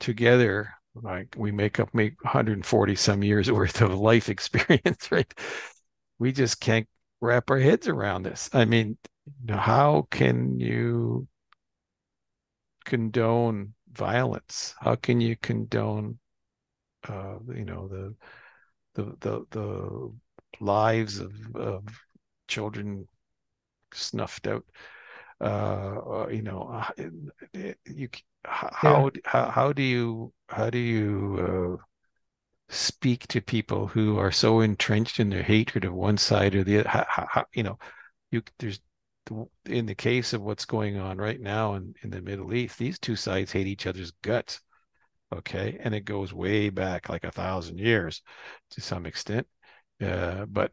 together 0.01 0.73
like 0.95 1.35
we 1.37 1.53
make 1.53 1.81
up 1.81 1.93
make 1.95 2.23
140 2.25 2.95
some 2.95 3.23
years 3.23 3.51
worth 3.53 3.81
of 3.83 3.95
life 3.95 4.29
experience 4.29 5.11
right? 5.13 5.33
We 6.19 6.33
just 6.33 6.61
can't 6.61 6.89
wrap 7.21 7.51
our 7.51 7.59
heads 7.59 7.89
around 7.89 8.25
this. 8.25 8.49
I 8.53 8.65
mean 8.65 8.99
how 9.49 10.07
can 10.11 10.61
you 10.61 11.27
condone 12.85 13.75
violence? 13.93 14.75
How 14.81 14.95
can 14.95 15.21
you 15.21 15.37
condone 15.37 16.19
uh, 17.09 17.39
you 17.55 17.65
know 17.65 17.89
the 17.89 18.15
the 18.95 19.17
the, 19.21 19.47
the 19.51 20.13
lives 20.61 21.19
of, 21.19 21.33
of 21.55 21.85
children 22.49 23.07
snuffed 23.93 24.47
out. 24.47 24.65
Uh, 25.41 26.27
you 26.31 26.43
know, 26.43 26.63
uh, 26.63 27.05
you 27.87 28.09
how 28.45 29.11
yeah. 29.15 29.21
how 29.25 29.51
how 29.51 29.73
do 29.73 29.83
you 29.83 30.33
how 30.49 30.71
do 30.71 30.79
you 30.79 31.79
uh, 31.79 31.83
speak 32.69 33.27
to 33.29 33.41
people 33.41 33.87
who 33.87 34.19
are 34.19 34.33
so 34.33 34.61
entrenched 34.61 35.21
in 35.21 35.29
their 35.31 35.43
hatred 35.43 35.85
of 35.85 35.95
one 35.95 36.17
side 36.17 36.55
or 36.55 36.65
the 36.65 36.81
other? 36.81 36.89
How, 36.89 37.27
how, 37.29 37.45
you 37.55 37.63
know, 37.63 37.79
you 38.31 38.43
there's 38.59 38.81
in 39.67 39.87
the 39.87 39.95
case 39.95 40.33
of 40.33 40.43
what's 40.43 40.65
going 40.65 40.99
on 40.99 41.19
right 41.19 41.41
now 41.41 41.75
in, 41.75 41.95
in 42.03 42.11
the 42.11 42.23
Middle 42.23 42.55
East, 42.55 42.79
these 42.79 42.99
two 42.99 43.17
sides 43.17 43.51
hate 43.53 43.67
each 43.67 43.87
other's 43.87 44.13
guts. 44.23 44.61
Okay. 45.35 45.79
And 45.81 45.95
it 45.95 46.05
goes 46.05 46.33
way 46.33 46.71
back 46.71 47.09
like 47.09 47.25
a 47.25 47.33
thousand 47.33 47.79
years 47.79 48.23
to 48.71 48.81
some 48.81 49.05
extent. 49.05 49.47
Uh, 50.01 50.47
but 50.47 50.71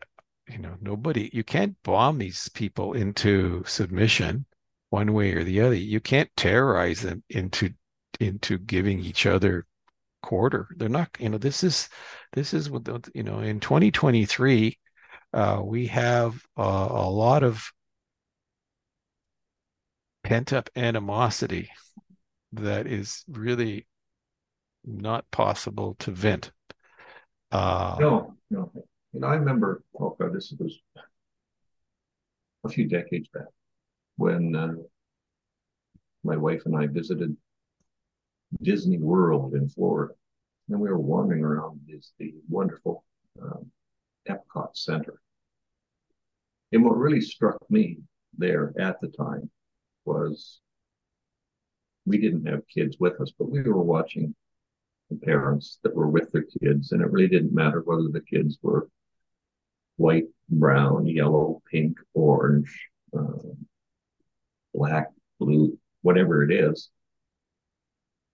you 0.48 0.58
know 0.58 0.76
nobody 0.82 1.30
you 1.34 1.44
can't 1.44 1.76
bomb 1.84 2.18
these 2.18 2.50
people 2.50 2.94
into 2.94 3.64
submission 3.66 4.46
one 4.94 5.12
way 5.12 5.34
or 5.34 5.44
the 5.44 5.60
other. 5.60 5.74
You 5.74 6.00
can't 6.00 6.30
terrorize 6.38 7.02
them 7.02 7.24
into 7.28 7.72
into 8.20 8.60
giving 8.60 9.00
each 9.00 9.26
other 9.26 9.66
quarter. 10.22 10.68
They're 10.78 10.88
not 10.88 11.10
you 11.20 11.30
know 11.30 11.40
this 11.40 11.64
is 11.64 11.90
this 12.34 12.54
is 12.54 12.70
what 12.70 12.88
you 13.16 13.24
know 13.24 13.40
in 13.40 13.60
2023 13.60 14.78
uh, 15.34 15.62
we 15.64 15.88
have 15.88 16.36
uh, 16.56 16.88
a 16.92 17.10
lot 17.10 17.42
of 17.42 17.72
pent 20.24 20.54
up 20.54 20.70
animosity 20.76 21.72
that 22.52 22.86
is 22.86 23.26
really 23.28 23.88
not 24.86 25.26
possible 25.32 25.96
to 26.02 26.12
vent. 26.12 26.52
Uh, 27.52 27.98
no 28.00 28.36
no. 28.52 28.72
Know, 29.16 29.28
I 29.28 29.36
remember, 29.36 29.84
oh 30.00 30.16
God, 30.20 30.34
this 30.34 30.54
was 30.60 30.80
a 32.64 32.70
few 32.70 32.88
decades 32.88 33.28
back 33.28 33.46
when 34.18 34.56
uh, 34.56 34.74
my 36.24 36.38
wife 36.38 36.64
and 36.66 36.76
I 36.76 36.88
visited 36.88 37.36
Disney 38.62 38.98
World 38.98 39.56
in 39.56 39.68
Florida. 39.68 40.14
And 40.70 40.80
we 40.80 40.90
were 40.90 41.00
wandering 41.00 41.44
around 41.44 41.82
this 41.88 42.14
the 42.20 42.34
wonderful 42.48 43.04
um, 43.42 43.70
Epcot 44.30 44.76
Center. 44.76 45.20
And 46.72 46.84
what 46.84 46.98
really 46.98 47.22
struck 47.22 47.58
me 47.70 47.98
there 48.38 48.74
at 48.80 49.00
the 49.02 49.10
time 49.10 49.50
was 50.06 50.60
we 52.06 52.18
didn't 52.18 52.46
have 52.48 52.68
kids 52.68 52.98
with 53.00 53.20
us, 53.22 53.32
but 53.38 53.50
we 53.50 53.62
were 53.62 53.84
watching 53.84 54.34
the 55.10 55.18
parents 55.18 55.80
that 55.84 55.96
were 55.96 56.10
with 56.10 56.32
their 56.32 56.46
kids, 56.62 56.92
and 56.92 57.02
it 57.02 57.12
really 57.12 57.28
didn't 57.28 57.54
matter 57.54 57.82
whether 57.82 58.10
the 58.10 58.22
kids 58.22 58.58
were 58.62 58.90
white, 59.98 60.26
brown, 60.50 61.06
yellow, 61.06 61.62
pink, 61.70 61.98
orange, 62.14 62.90
uh, 63.18 63.50
black, 64.74 65.08
blue, 65.40 65.78
whatever 66.02 66.44
it 66.44 66.52
is. 66.52 66.90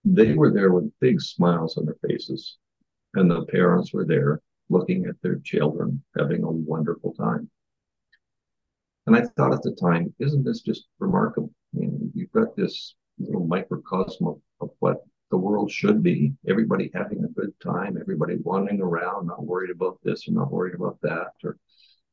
They 0.06 0.34
were 0.34 0.52
there 0.52 0.72
with 0.72 0.92
big 1.00 1.22
smiles 1.22 1.78
on 1.78 1.86
their 1.86 1.98
faces, 2.08 2.58
and 3.14 3.30
the 3.30 3.46
parents 3.46 3.94
were 3.94 4.06
there 4.06 4.42
looking 4.70 5.06
at 5.06 5.22
their 5.22 5.40
children 5.40 6.04
having 6.18 6.44
a 6.44 6.52
wonderful 6.52 7.14
time. 7.14 7.50
And 9.08 9.16
I 9.16 9.22
thought 9.22 9.54
at 9.54 9.64
the 9.64 9.76
time, 9.76 10.14
isn't 10.20 10.44
this 10.44 10.62
just 10.62 10.86
remarkable? 11.00 11.52
I 11.76 11.80
mean, 11.80 12.12
you've 12.14 12.32
got 12.32 12.56
this 12.56 12.96
little 13.18 13.48
microcosm 13.48 14.28
of, 14.28 14.42
of 14.62 14.70
what 14.80 15.04
the 15.32 15.38
world 15.38 15.72
should 15.72 16.02
be. 16.02 16.34
Everybody 16.48 16.92
having 16.94 17.24
a 17.24 17.28
good 17.28 17.54
time, 17.60 17.98
everybody 18.00 18.38
wandering 18.38 18.82
around, 18.82 19.28
not 19.28 19.44
worried 19.44 19.72
about 19.72 20.00
this 20.04 20.28
or 20.28 20.32
not 20.32 20.52
worried 20.52 20.76
about 20.76 21.00
that. 21.02 21.34
Or, 21.44 21.58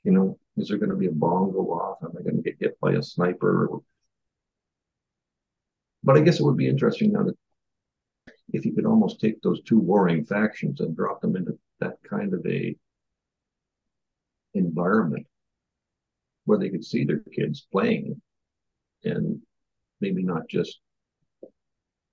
you 0.04 0.12
know, 0.12 0.38
is 0.56 0.68
there 0.68 0.78
going 0.78 0.90
to 0.90 0.96
be 0.96 1.06
a 1.06 1.12
bomb 1.12 1.52
go 1.52 1.70
off? 1.72 1.98
Am 2.02 2.12
I 2.18 2.22
going 2.22 2.36
to 2.36 2.42
get 2.42 2.56
hit 2.60 2.80
by 2.80 2.92
a 2.92 3.02
sniper? 3.02 3.68
But 6.06 6.16
I 6.16 6.20
guess 6.20 6.38
it 6.38 6.44
would 6.44 6.56
be 6.56 6.68
interesting 6.68 7.12
now 7.12 7.24
that 7.24 7.36
if 8.52 8.64
you 8.64 8.72
could 8.72 8.86
almost 8.86 9.20
take 9.20 9.42
those 9.42 9.60
two 9.62 9.80
warring 9.80 10.24
factions 10.24 10.80
and 10.80 10.96
drop 10.96 11.20
them 11.20 11.34
into 11.34 11.58
that 11.80 11.96
kind 12.08 12.32
of 12.32 12.46
a 12.46 12.76
environment 14.54 15.26
where 16.44 16.58
they 16.58 16.70
could 16.70 16.84
see 16.84 17.04
their 17.04 17.18
kids 17.34 17.66
playing 17.72 18.22
and 19.02 19.42
maybe 20.00 20.22
not 20.22 20.48
just 20.48 20.78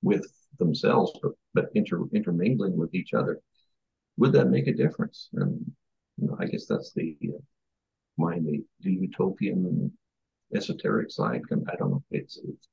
with 0.01 0.25
themselves, 0.57 1.11
but, 1.21 1.33
but 1.53 1.69
inter, 1.75 2.03
intermingling 2.13 2.75
with 2.75 2.95
each 2.95 3.13
other, 3.13 3.39
would 4.17 4.33
that 4.33 4.49
make 4.49 4.65
a 4.65 4.73
difference? 4.73 5.29
And 5.33 5.71
you 6.17 6.27
know, 6.27 6.37
I 6.39 6.45
guess 6.45 6.65
that's 6.65 6.93
the 6.93 7.15
uh, 7.29 7.37
mind, 8.17 8.47
the, 8.47 8.63
the 8.81 8.91
utopian 8.91 9.91
esoteric 10.55 11.11
side. 11.11 11.41
I 11.51 11.75
don't 11.75 11.91
know. 11.91 12.03
It's, 12.09 12.39
it's 12.43 12.67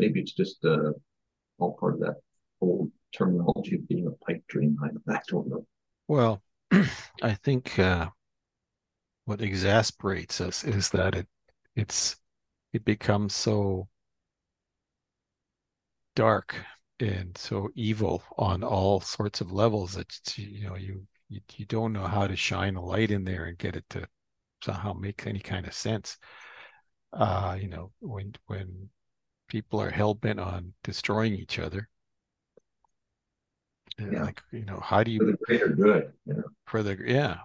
maybe 0.00 0.20
it's 0.20 0.32
just 0.32 0.64
uh, 0.64 0.92
all 1.58 1.76
part 1.78 1.94
of 1.94 2.00
that 2.00 2.16
old 2.60 2.90
terminology 3.16 3.76
of 3.76 3.86
being 3.86 4.06
a 4.06 4.24
pipe 4.24 4.42
dream. 4.48 4.76
I, 4.82 5.20
don't 5.28 5.48
know. 5.48 5.66
Well, 6.08 6.42
I 7.22 7.34
think 7.34 7.78
uh, 7.78 8.08
what 9.26 9.42
exasperates 9.42 10.40
us 10.40 10.64
is 10.64 10.88
that 10.90 11.14
it 11.14 11.28
it's 11.76 12.16
it 12.72 12.84
becomes 12.84 13.34
so 13.34 13.88
dark 16.16 16.56
and 16.98 17.36
so 17.36 17.68
evil 17.74 18.22
on 18.36 18.62
all 18.62 19.00
sorts 19.00 19.40
of 19.40 19.52
levels 19.52 19.94
that 19.94 20.38
you 20.38 20.68
know 20.68 20.76
you, 20.76 21.06
you 21.28 21.40
you 21.56 21.64
don't 21.66 21.92
know 21.92 22.06
how 22.06 22.26
to 22.26 22.36
shine 22.36 22.76
a 22.76 22.84
light 22.84 23.10
in 23.10 23.24
there 23.24 23.44
and 23.44 23.58
get 23.58 23.76
it 23.76 23.84
to 23.90 24.06
somehow 24.62 24.92
make 24.92 25.26
any 25.26 25.38
kind 25.38 25.66
of 25.66 25.72
sense 25.72 26.18
uh 27.12 27.56
you 27.58 27.68
know 27.68 27.90
when 28.00 28.34
when 28.46 28.88
people 29.50 29.82
are 29.82 29.90
hell-bent 29.90 30.40
on 30.40 30.72
destroying 30.82 31.34
each 31.34 31.58
other. 31.58 31.88
Yeah. 33.98 34.22
like 34.22 34.40
you 34.50 34.64
know 34.64 34.80
how 34.82 35.02
do 35.02 35.10
you 35.10 35.18
for 35.18 35.26
the 35.26 35.36
greater 35.44 35.68
good 35.68 36.12
yeah. 36.24 36.34
for 36.64 36.82
the 36.82 36.96
yeah. 37.04 37.36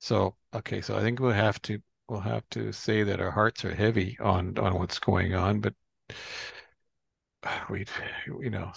So 0.00 0.36
okay 0.54 0.82
so 0.82 0.98
i 0.98 1.00
think 1.00 1.18
we'll 1.18 1.30
have 1.30 1.62
to 1.62 1.78
we'll 2.08 2.20
have 2.20 2.46
to 2.50 2.72
say 2.72 3.04
that 3.04 3.20
our 3.20 3.30
hearts 3.30 3.64
are 3.64 3.74
heavy 3.74 4.18
on 4.20 4.58
on 4.58 4.74
what's 4.78 4.98
going 4.98 5.34
on 5.34 5.60
but 5.60 5.72
we 7.70 7.86
you 8.42 8.50
know 8.50 8.70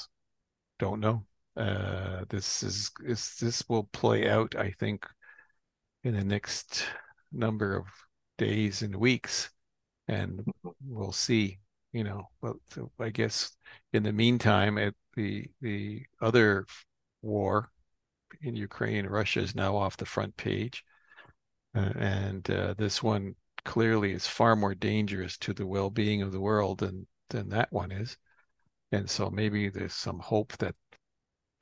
don't 0.80 1.02
know. 1.02 1.25
Uh 1.58 2.23
this 2.30 2.63
is 2.63 2.91
is 3.04 3.36
this 3.41 3.67
will 3.67 3.89
play 3.91 4.30
out 4.30 4.56
i 4.56 4.69
think 4.80 5.06
in 6.04 6.13
the 6.15 6.23
next 6.23 6.86
number 7.34 7.75
of 7.75 7.88
days 8.38 8.84
and 8.84 8.95
weeks 8.95 9.49
and 10.08 10.45
we'll 10.86 11.12
see 11.12 11.58
you 11.93 12.04
know 12.04 12.28
but 12.41 12.56
i 13.00 13.10
guess 13.10 13.52
in 13.93 14.04
the 14.04 14.12
meantime 14.12 14.78
at 14.78 14.93
the 15.15 15.45
the 15.62 16.04
other 16.21 16.65
war 17.21 17.69
in 18.41 18.56
ukraine 18.56 19.06
russia 19.06 19.39
is 19.39 19.56
now 19.56 19.76
off 19.76 19.97
the 19.97 20.06
front 20.06 20.36
page 20.38 20.84
uh, 21.76 21.93
and 21.97 22.50
uh, 22.50 22.73
this 22.78 23.04
one 23.04 23.36
clearly 23.65 24.13
is 24.13 24.26
far 24.26 24.56
more 24.56 24.73
dangerous 24.73 25.38
to 25.38 25.54
the 25.54 25.67
well-being 25.67 26.21
of 26.21 26.32
the 26.32 26.39
world 26.39 26.80
than 26.80 27.06
than 27.30 27.50
that 27.50 27.71
one 27.71 27.91
is. 27.91 28.17
And 28.91 29.10
so 29.10 29.30
maybe 29.30 29.69
there's 29.69 29.93
some 29.93 30.19
hope 30.19 30.58
that 30.58 30.76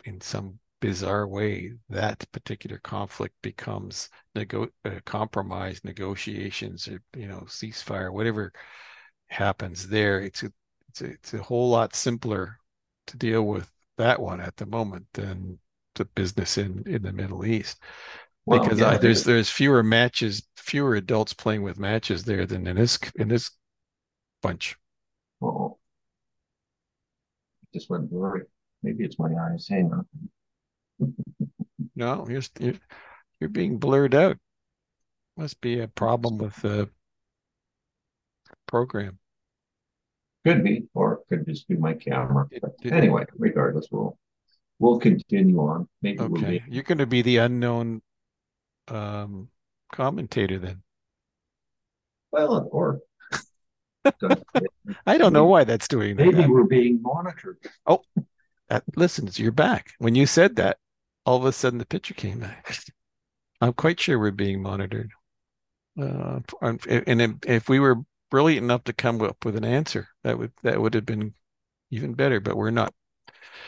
in 0.05 0.21
some 0.21 0.59
bizarre 0.81 1.27
way 1.27 1.73
that 1.89 2.23
particular 2.31 2.77
conflict 2.77 3.33
becomes 3.41 4.09
nego- 4.35 4.69
uh, 4.85 4.99
compromise 5.05 5.81
negotiations 5.83 6.87
or 6.87 7.01
you 7.17 7.27
know 7.27 7.41
ceasefire 7.47 8.13
whatever 8.13 8.53
happens 9.27 9.87
there 9.87 10.19
it's 10.21 10.43
a, 10.43 10.51
it's 10.89 11.01
a, 11.01 11.05
it's 11.05 11.33
a 11.33 11.43
whole 11.43 11.69
lot 11.69 11.95
simpler 11.95 12.57
to 13.07 13.17
deal 13.17 13.43
with 13.43 13.71
that 13.97 14.19
one 14.21 14.39
at 14.41 14.55
the 14.57 14.65
moment 14.65 15.05
than 15.13 15.57
the 15.95 16.05
business 16.05 16.57
in 16.57 16.83
in 16.85 17.01
the 17.01 17.13
Middle 17.13 17.45
East 17.45 17.79
well, 18.45 18.61
because 18.61 18.79
yeah, 18.79 18.91
I, 18.91 18.97
there's 18.97 19.23
there's 19.23 19.49
fewer 19.49 19.81
matches 19.81 20.43
fewer 20.55 20.95
adults 20.95 21.33
playing 21.33 21.63
with 21.63 21.79
matches 21.79 22.23
there 22.23 22.45
than 22.45 22.67
in 22.67 22.75
this 22.75 22.99
in 23.15 23.27
this 23.27 23.49
bunch. 24.41 24.75
Oh, 25.41 25.79
just 27.73 27.89
went 27.89 28.09
blurry. 28.09 28.43
Maybe 28.83 29.03
it's 29.03 29.17
my 29.17 29.29
eyes. 29.35 29.67
Hang 29.67 29.91
on. 29.91 31.15
no, 31.95 32.27
you're, 32.29 32.43
you're 32.59 32.75
you're 33.39 33.49
being 33.49 33.79
blurred 33.79 34.13
out. 34.13 34.37
Must 35.37 35.59
be 35.59 35.79
a 35.79 35.87
problem 35.87 36.37
with 36.37 36.55
the 36.61 36.89
program. 38.67 39.19
Could 40.45 40.63
be, 40.63 40.85
or 40.93 41.13
it 41.13 41.19
could 41.29 41.45
just 41.47 41.67
be 41.67 41.75
my 41.75 41.93
camera. 41.93 42.47
It, 42.51 42.63
it, 42.81 42.93
anyway, 42.93 43.25
regardless, 43.37 43.87
we'll 43.91 44.17
we'll 44.79 44.99
continue 44.99 45.59
on. 45.59 45.87
Maybe 46.01 46.19
okay. 46.19 46.29
We'll 46.29 46.41
be... 46.41 46.63
You're 46.67 46.83
going 46.83 46.99
to 46.99 47.07
be 47.07 47.23
the 47.23 47.37
unknown 47.37 48.01
um, 48.87 49.49
commentator 49.91 50.59
then. 50.59 50.83
Well, 52.31 52.67
or 52.71 52.99
I 55.05 55.17
don't 55.17 55.33
know 55.33 55.45
why 55.45 55.63
that's 55.63 55.87
doing 55.87 56.15
that. 56.17 56.25
Maybe 56.25 56.45
we're 56.47 56.63
being 56.63 57.01
monitored. 57.01 57.57
Oh, 57.87 58.03
that, 58.69 58.83
listen, 58.95 59.29
you're 59.35 59.51
back. 59.51 59.93
When 59.99 60.15
you 60.15 60.25
said 60.25 60.57
that, 60.57 60.77
all 61.25 61.37
of 61.37 61.45
a 61.45 61.51
sudden 61.51 61.79
the 61.79 61.85
picture 61.85 62.13
came 62.13 62.39
back. 62.39 62.77
I'm 63.61 63.73
quite 63.73 63.99
sure 63.99 64.19
we're 64.19 64.31
being 64.31 64.61
monitored. 64.61 65.11
Uh, 65.99 66.39
and 66.61 67.39
if 67.47 67.69
we 67.69 67.79
were 67.79 67.95
brilliant 68.29 68.63
enough 68.63 68.83
to 68.85 68.93
come 68.93 69.21
up 69.21 69.45
with 69.45 69.55
an 69.55 69.65
answer, 69.65 70.07
that 70.23 70.37
would 70.37 70.51
that 70.63 70.81
would 70.81 70.93
have 70.93 71.05
been 71.05 71.33
even 71.91 72.13
better. 72.13 72.39
But 72.39 72.57
we're 72.57 72.71
not. 72.71 72.93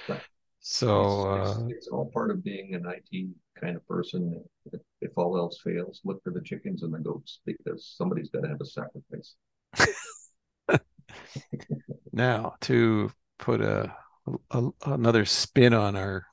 Right. 0.08 0.22
So 0.60 1.34
it's, 1.34 1.50
it's, 1.50 1.60
uh, 1.60 1.68
it's, 1.70 1.88
all 1.88 2.12
part 2.14 2.30
of 2.30 2.44
being 2.44 2.76
an 2.76 2.86
IT 2.86 3.30
kind 3.60 3.76
of 3.76 3.88
person. 3.88 4.44
If, 4.72 4.82
if 5.02 5.12
all 5.16 5.38
else 5.38 5.62
fails, 5.64 6.02
look 6.04 6.22
for 6.24 6.32
the 6.32 6.42
chickens 6.42 6.84
and 6.84 6.94
the 6.94 7.00
goats 7.00 7.40
because 7.46 7.94
somebody's 7.96 8.30
got 8.30 8.42
to 8.42 8.50
have 8.50 8.62
a 8.62 8.66
sacrifice. 8.66 9.36
now 12.12 12.56
to 12.62 13.12
put 13.40 13.62
a, 13.62 13.96
a, 14.52 14.70
another 14.86 15.26
spin 15.26 15.74
on 15.74 15.96
our 15.96 16.26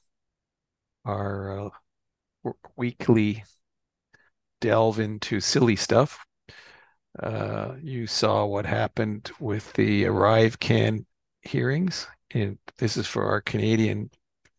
our 1.05 1.67
uh, 1.67 2.51
weekly 2.77 3.45
delve 4.61 4.99
into 4.99 5.41
silly 5.41 5.77
stuff. 5.77 6.19
Uh, 7.23 7.75
you 7.83 8.07
saw 8.07 8.45
what 8.45 8.67
happened 8.67 9.31
with 9.39 9.73
the 9.75 10.05
ArriveCAN 10.05 11.05
hearings. 11.43 12.07
And 12.33 12.59
this 12.79 12.97
is 12.97 13.07
for 13.07 13.25
our 13.27 13.41
Canadian 13.41 14.11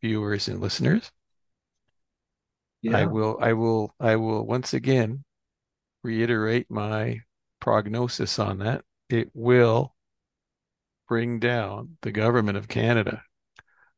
viewers 0.02 0.48
and 0.48 0.62
listeners. 0.62 1.12
Yeah. 2.82 2.98
I 2.98 3.06
will 3.06 3.38
I 3.42 3.54
will 3.54 3.94
I 4.00 4.16
will 4.16 4.46
once 4.46 4.74
again 4.74 5.24
reiterate 6.04 6.70
my 6.70 7.22
prognosis 7.60 8.38
on 8.38 8.60
that. 8.60 8.86
It 9.10 9.30
will 9.34 9.96
bring 11.08 11.40
down 11.40 11.98
the 12.02 12.12
government 12.12 12.58
of 12.58 12.68
Canada 12.68 13.24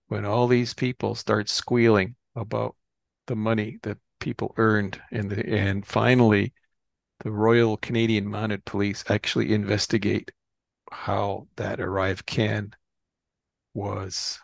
when 0.08 0.26
all 0.26 0.48
these 0.48 0.74
people 0.74 1.16
start 1.16 1.50
squealing 1.50 2.16
about 2.36 2.76
the 3.28 3.36
money 3.36 3.78
that 3.84 3.98
people 4.20 4.54
earned 4.58 5.00
and 5.12 5.30
the 5.30 5.46
and 5.48 5.86
finally 5.86 6.54
the 7.20 7.32
Royal 7.32 7.78
Canadian 7.78 8.28
Mounted 8.28 8.66
Police 8.66 9.04
actually 9.10 9.54
investigate 9.54 10.32
how 10.92 11.48
that 11.56 11.80
ArriveCAN 11.80 12.74
was 13.74 14.40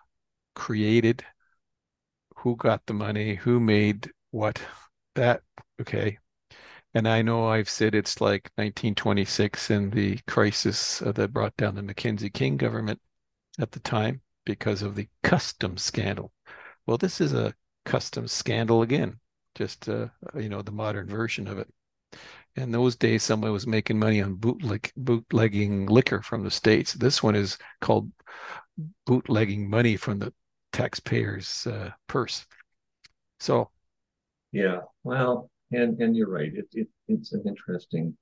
created, 0.56 1.24
who 2.36 2.56
got 2.56 2.86
the 2.86 2.94
money, 2.94 3.36
who 3.36 3.60
made 3.60 4.12
what, 4.32 4.62
that, 5.16 5.42
okay. 5.82 6.18
And 6.94 7.08
I 7.08 7.22
know 7.22 7.48
I've 7.48 7.70
said 7.70 7.96
it's 7.96 8.22
like 8.22 8.52
1926 8.58 9.70
and 9.70 9.92
the 9.92 10.20
crisis 10.28 11.02
uh, 11.02 11.12
that 11.14 11.34
brought 11.34 11.58
down 11.58 11.76
the 11.76 11.82
Mackenzie 11.82 12.30
King 12.30 12.58
government 12.58 13.02
at 13.60 13.72
the 13.72 13.80
time 13.80 14.22
because 14.46 14.82
of 14.82 14.96
the 14.96 15.08
customs 15.24 15.84
scandal. 15.84 16.32
Well, 16.86 16.98
this 16.98 17.22
is 17.22 17.34
a 17.34 17.54
customs 17.86 18.32
scandal 18.32 18.82
again, 18.82 19.20
just 19.56 19.90
uh, 19.90 20.08
you 20.36 20.50
know 20.50 20.62
the 20.62 20.72
modern 20.72 21.08
version 21.08 21.48
of 21.48 21.58
it. 21.58 21.68
In 22.56 22.72
those 22.72 22.96
days, 22.96 23.24
someone 23.24 23.52
was 23.52 23.66
making 23.66 23.98
money 23.98 24.22
on 24.22 24.36
bootleg 24.36 24.92
bootlegging 24.96 25.88
liquor 25.88 26.22
from 26.22 26.44
the 26.44 26.52
states. 26.52 26.94
This 26.94 27.24
one 27.24 27.36
is 27.36 27.58
called 27.82 28.12
bootlegging 29.06 29.70
money 29.70 29.98
from 29.98 30.20
the 30.20 30.34
taxpayer's 30.72 31.66
uh, 31.66 31.92
purse. 32.08 32.46
So, 33.40 33.72
yeah, 34.52 34.82
well, 35.04 35.50
and 35.72 36.00
and 36.00 36.16
you're 36.16 36.30
right. 36.30 36.52
It, 36.54 36.68
it 36.74 36.88
it's 37.08 37.34
an 37.34 37.44
interesting 37.48 38.16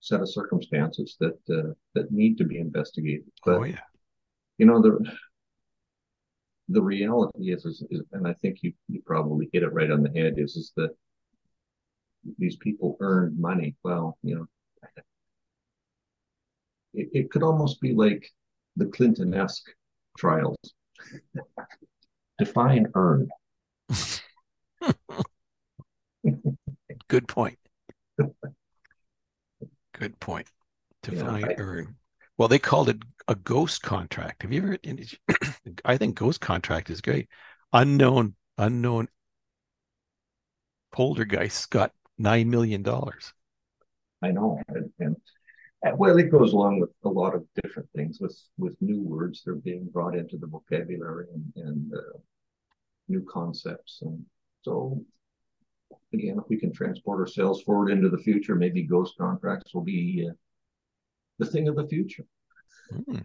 set 0.00 0.20
of 0.20 0.30
circumstances 0.30 1.16
that 1.18 1.38
uh, 1.50 1.74
that 1.94 2.12
need 2.12 2.38
to 2.38 2.44
be 2.44 2.58
investigated. 2.58 3.30
But, 3.44 3.56
oh 3.56 3.64
yeah, 3.64 3.80
you 4.58 4.66
know 4.66 4.80
the 4.80 4.98
the 6.68 6.82
reality 6.82 7.52
is, 7.52 7.64
is, 7.64 7.84
is, 7.90 8.02
and 8.12 8.26
I 8.26 8.34
think 8.34 8.58
you 8.62 8.72
you 8.88 9.02
probably 9.04 9.48
hit 9.52 9.64
it 9.64 9.72
right 9.72 9.90
on 9.90 10.02
the 10.02 10.10
head. 10.10 10.34
Is 10.38 10.56
is 10.56 10.72
that 10.76 10.90
these 12.38 12.56
people 12.56 12.96
earned 13.00 13.38
money? 13.38 13.76
Well, 13.82 14.18
you 14.22 14.34
know, 14.36 14.46
it, 16.94 17.08
it 17.12 17.30
could 17.30 17.42
almost 17.42 17.80
be 17.80 17.94
like 17.94 18.26
the 18.76 18.86
Clinton-esque 18.86 19.68
trials. 20.18 20.56
Define 22.38 22.86
earned. 22.94 23.30
Good 27.08 27.28
point. 27.28 27.58
Good 29.92 30.18
point. 30.20 30.48
Define 31.02 31.40
Yeah, 31.42 31.48
I- 31.48 31.54
earn. 31.58 31.96
Well, 32.38 32.48
they 32.48 32.58
called 32.58 32.88
it 32.88 32.96
a 33.28 33.34
ghost 33.34 33.82
contract. 33.82 34.42
Have 34.42 34.52
you 34.52 34.62
ever? 34.62 34.78
I 35.84 35.96
think 35.96 36.16
ghost 36.16 36.40
contract 36.40 36.88
is 36.90 37.00
great. 37.00 37.28
Unknown, 37.72 38.34
unknown 38.58 39.08
poltergeist 40.92 41.70
got 41.70 41.92
nine 42.22 42.48
million 42.48 42.82
dollars. 42.82 43.32
I 44.22 44.30
know, 44.30 44.60
and, 44.68 44.90
and 45.00 45.16
and, 45.84 45.98
well, 45.98 46.16
it 46.16 46.30
goes 46.30 46.52
along 46.52 46.78
with 46.78 46.90
a 47.04 47.08
lot 47.08 47.34
of 47.34 47.44
different 47.62 47.88
things 47.94 48.18
with 48.20 48.38
with 48.56 48.74
new 48.80 49.00
words 49.00 49.42
that 49.42 49.50
are 49.50 49.56
being 49.56 49.88
brought 49.92 50.16
into 50.16 50.38
the 50.38 50.46
vocabulary 50.46 51.26
and 51.34 51.52
and 51.56 51.92
uh, 51.92 52.18
new 53.08 53.26
concepts, 53.28 53.98
and 54.02 54.24
so 54.62 55.04
again, 56.12 56.38
if 56.38 56.44
we 56.48 56.56
can 56.56 56.72
transport 56.72 57.20
ourselves 57.20 57.62
forward 57.62 57.90
into 57.90 58.08
the 58.08 58.18
future, 58.18 58.54
maybe 58.54 58.82
ghost 58.82 59.14
contracts 59.18 59.74
will 59.74 59.82
be 59.82 60.28
uh, 60.28 60.34
the 61.38 61.46
thing 61.46 61.68
of 61.68 61.76
the 61.76 61.86
future. 61.86 62.24
Hmm. 63.06 63.18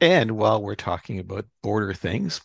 And 0.00 0.32
while 0.32 0.62
we're 0.62 0.74
talking 0.74 1.18
about 1.18 1.46
border 1.62 1.92
things, 1.94 2.40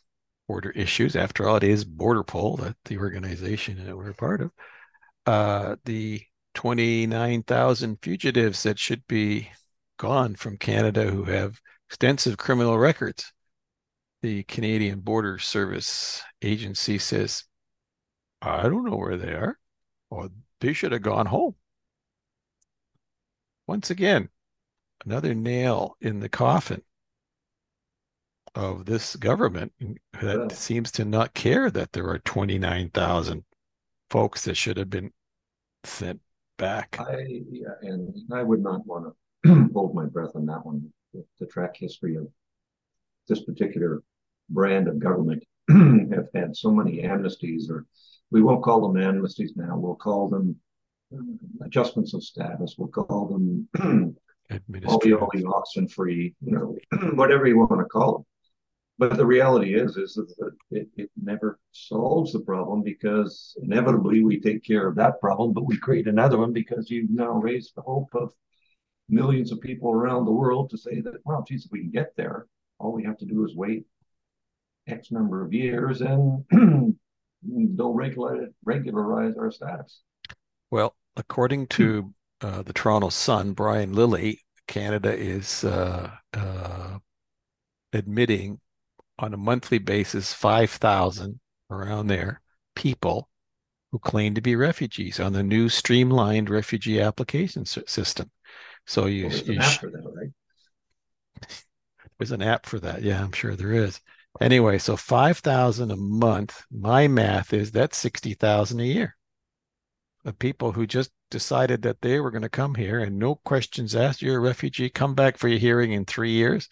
border 0.48 0.72
issues, 0.72 1.16
after 1.16 1.48
all, 1.48 1.58
it 1.58 1.64
is 1.64 1.86
BorderPol, 1.86 2.60
that 2.62 2.76
the 2.86 2.98
organization 2.98 3.84
that 3.86 3.96
we're 3.96 4.10
a 4.10 4.14
part 4.14 4.42
of. 4.42 4.52
Uh, 5.26 5.76
the 5.86 6.22
29,000 6.54 7.98
fugitives 8.02 8.64
that 8.64 8.80
should 8.80 9.06
be 9.08 9.50
gone 9.98 10.36
from 10.36 10.58
Canada 10.58 11.10
who 11.10 11.24
have 11.26 11.60
extensive 11.90 12.38
criminal 12.38 12.78
records. 12.78 13.32
The 14.22 14.44
Canadian 14.44 15.02
Border 15.02 15.38
Service 15.40 16.24
Agency 16.42 16.98
says, 16.98 17.44
I 18.42 18.64
don't 18.64 18.86
know 18.86 18.98
where 18.98 19.18
they 19.18 19.34
are, 19.34 19.60
or 20.10 20.30
they 20.62 20.74
should 20.74 20.92
have 20.92 21.02
gone 21.02 21.26
home. 21.28 21.56
Once 23.68 23.90
again, 23.90 24.30
another 25.06 25.34
nail 25.34 25.98
in 26.02 26.20
the 26.20 26.30
coffin 26.30 26.84
of 28.56 28.86
this 28.86 29.16
government 29.16 29.74
that 30.14 30.38
Well. 30.38 30.50
seems 30.50 30.92
to 30.94 31.06
not 31.06 31.34
care 31.34 31.70
that 31.70 31.92
there 31.92 32.08
are 32.10 32.20
29,000 32.20 33.44
folks 34.16 34.46
that 34.46 34.56
should 34.56 34.78
have 34.78 34.90
been 34.90 35.12
sent 35.84 36.22
back. 36.58 36.96
I 36.98 37.42
yeah, 37.52 37.76
and 37.82 38.16
I 38.32 38.44
would 38.44 38.62
not 38.62 38.88
want 38.88 39.14
to 39.46 39.70
hold 39.74 39.94
my 39.94 40.06
breath 40.06 40.32
on 40.36 40.46
that 40.46 40.66
one. 40.66 40.90
The, 41.14 41.26
the 41.42 41.46
track 41.48 41.76
history 41.76 42.16
of 42.16 42.26
this 43.28 43.44
particular 43.44 44.02
brand 44.50 44.88
of 44.88 45.00
government 45.00 45.44
have 45.70 46.30
had 46.34 46.56
so 46.56 46.72
many 46.72 47.02
amnesties, 47.02 47.70
or 47.70 47.86
we 48.32 48.42
won't 48.42 48.64
call 48.64 48.88
them 48.88 49.02
amnesties 49.02 49.50
now. 49.58 49.78
We'll 49.78 49.96
call 49.96 50.30
them 50.30 50.56
um, 51.14 51.38
adjustments 51.66 52.14
of 52.14 52.24
status. 52.24 52.76
We'll 52.78 52.88
call 52.88 53.28
them 53.28 53.68
all 53.82 54.14
Administrative. 54.50 55.28
the 55.34 55.46
oxen 55.46 55.90
free, 55.90 56.34
you 56.40 56.52
know, 56.54 56.78
whatever 57.16 57.48
you 57.48 57.58
want 57.58 57.80
to 57.80 57.86
call 57.86 58.14
them. 58.14 58.26
But 58.98 59.18
the 59.18 59.26
reality 59.26 59.76
is, 59.76 59.98
is 59.98 60.16
that 60.16 60.52
it, 60.72 60.88
it 60.96 61.10
never 61.22 61.60
solves 61.72 62.32
the 62.32 62.40
problem 62.40 62.82
because 62.82 63.56
inevitably 63.62 64.24
we 64.24 64.40
take 64.40 64.64
care 64.64 64.88
of 64.88 64.96
that 64.96 65.20
problem, 65.20 65.52
but 65.52 65.66
we 65.66 65.78
create 65.78 66.08
another 66.08 66.38
one 66.38 66.54
because 66.54 66.90
you've 66.90 67.10
now 67.10 67.34
raised 67.34 67.74
the 67.76 67.82
hope 67.82 68.10
of 68.14 68.32
millions 69.10 69.52
of 69.52 69.60
people 69.60 69.92
around 69.92 70.26
the 70.26 70.32
world 70.32 70.70
to 70.70 70.78
say 70.78 71.02
that, 71.02 71.16
well, 71.26 71.44
geez, 71.48 71.66
if 71.66 71.72
we 71.72 71.82
can 71.82 71.92
get 71.92 72.16
there, 72.16 72.48
all 72.80 72.94
we 72.94 73.04
have 73.04 73.18
to 73.18 73.26
do 73.26 73.44
is 73.46 73.56
wait 73.56 73.86
X 74.88 75.12
number 75.12 75.44
of 75.44 75.52
years 75.52 76.02
and 76.02 76.46
they'll 77.44 77.94
regulate, 77.94 78.50
regularize 78.64 79.36
our 79.38 79.52
status. 79.52 80.02
Well, 80.72 80.96
according 81.18 81.68
to 81.68 82.14
uh, 82.42 82.62
the 82.62 82.74
Toronto 82.74 83.10
Sun, 83.10 83.54
Brian 83.54 83.94
Lilley, 83.94 84.42
Canada 84.68 85.16
is 85.16 85.64
uh, 85.64 86.12
uh, 86.34 86.98
admitting 87.94 88.60
on 89.20 89.34
a 89.34 89.38
monthly 89.38 89.78
basis 89.78 90.34
5,000 90.34 91.40
around 91.70 92.08
there 92.08 92.42
people 92.76 93.30
who 93.92 94.00
claim 94.00 94.36
to 94.36 94.42
be 94.42 94.56
refugees 94.56 95.20
on 95.20 95.34
the 95.34 95.44
new 95.44 95.70
streamlined 95.70 96.50
refugee 96.50 97.02
application 97.02 97.66
system. 97.66 98.32
So 98.88 99.08
you, 99.08 99.24
Well, 99.24 99.32
there's 99.32 99.50
you 99.50 99.56
an 99.58 99.60
sh- 99.62 99.80
app 99.80 99.80
for 99.82 99.90
that, 99.90 100.04
right? 100.16 100.30
there's 102.18 102.32
an 102.32 102.42
app 102.42 102.66
for 102.66 102.80
that. 102.80 103.02
Yeah, 103.04 103.24
I'm 103.24 103.32
sure 103.32 103.56
there 103.56 103.72
is. 103.74 104.02
Anyway, 104.42 104.78
so 104.80 104.98
5,000 104.98 105.92
a 105.92 105.96
month. 105.96 106.62
My 106.72 107.08
math 107.08 107.54
is 107.54 107.72
that's 107.72 107.98
60,000 107.98 108.80
a 108.82 108.86
year 108.86 109.16
of 110.26 110.40
people 110.40 110.72
who 110.72 110.88
just 110.88 111.12
decided 111.30 111.82
that 111.84 112.02
they 112.02 112.20
were 112.20 112.32
going 112.32 112.42
to 112.42 112.50
come 112.50 112.76
here 112.76 113.00
and 113.00 113.18
no 113.20 113.36
questions 113.36 113.96
asked. 113.96 114.22
You're 114.22 114.38
a 114.38 114.42
refugee, 114.42 114.90
come 114.90 115.14
back 115.16 115.38
for 115.38 115.48
your 115.48 115.60
hearing 115.60 115.92
in 115.94 116.06
three 116.06 116.32
years. 116.32 116.68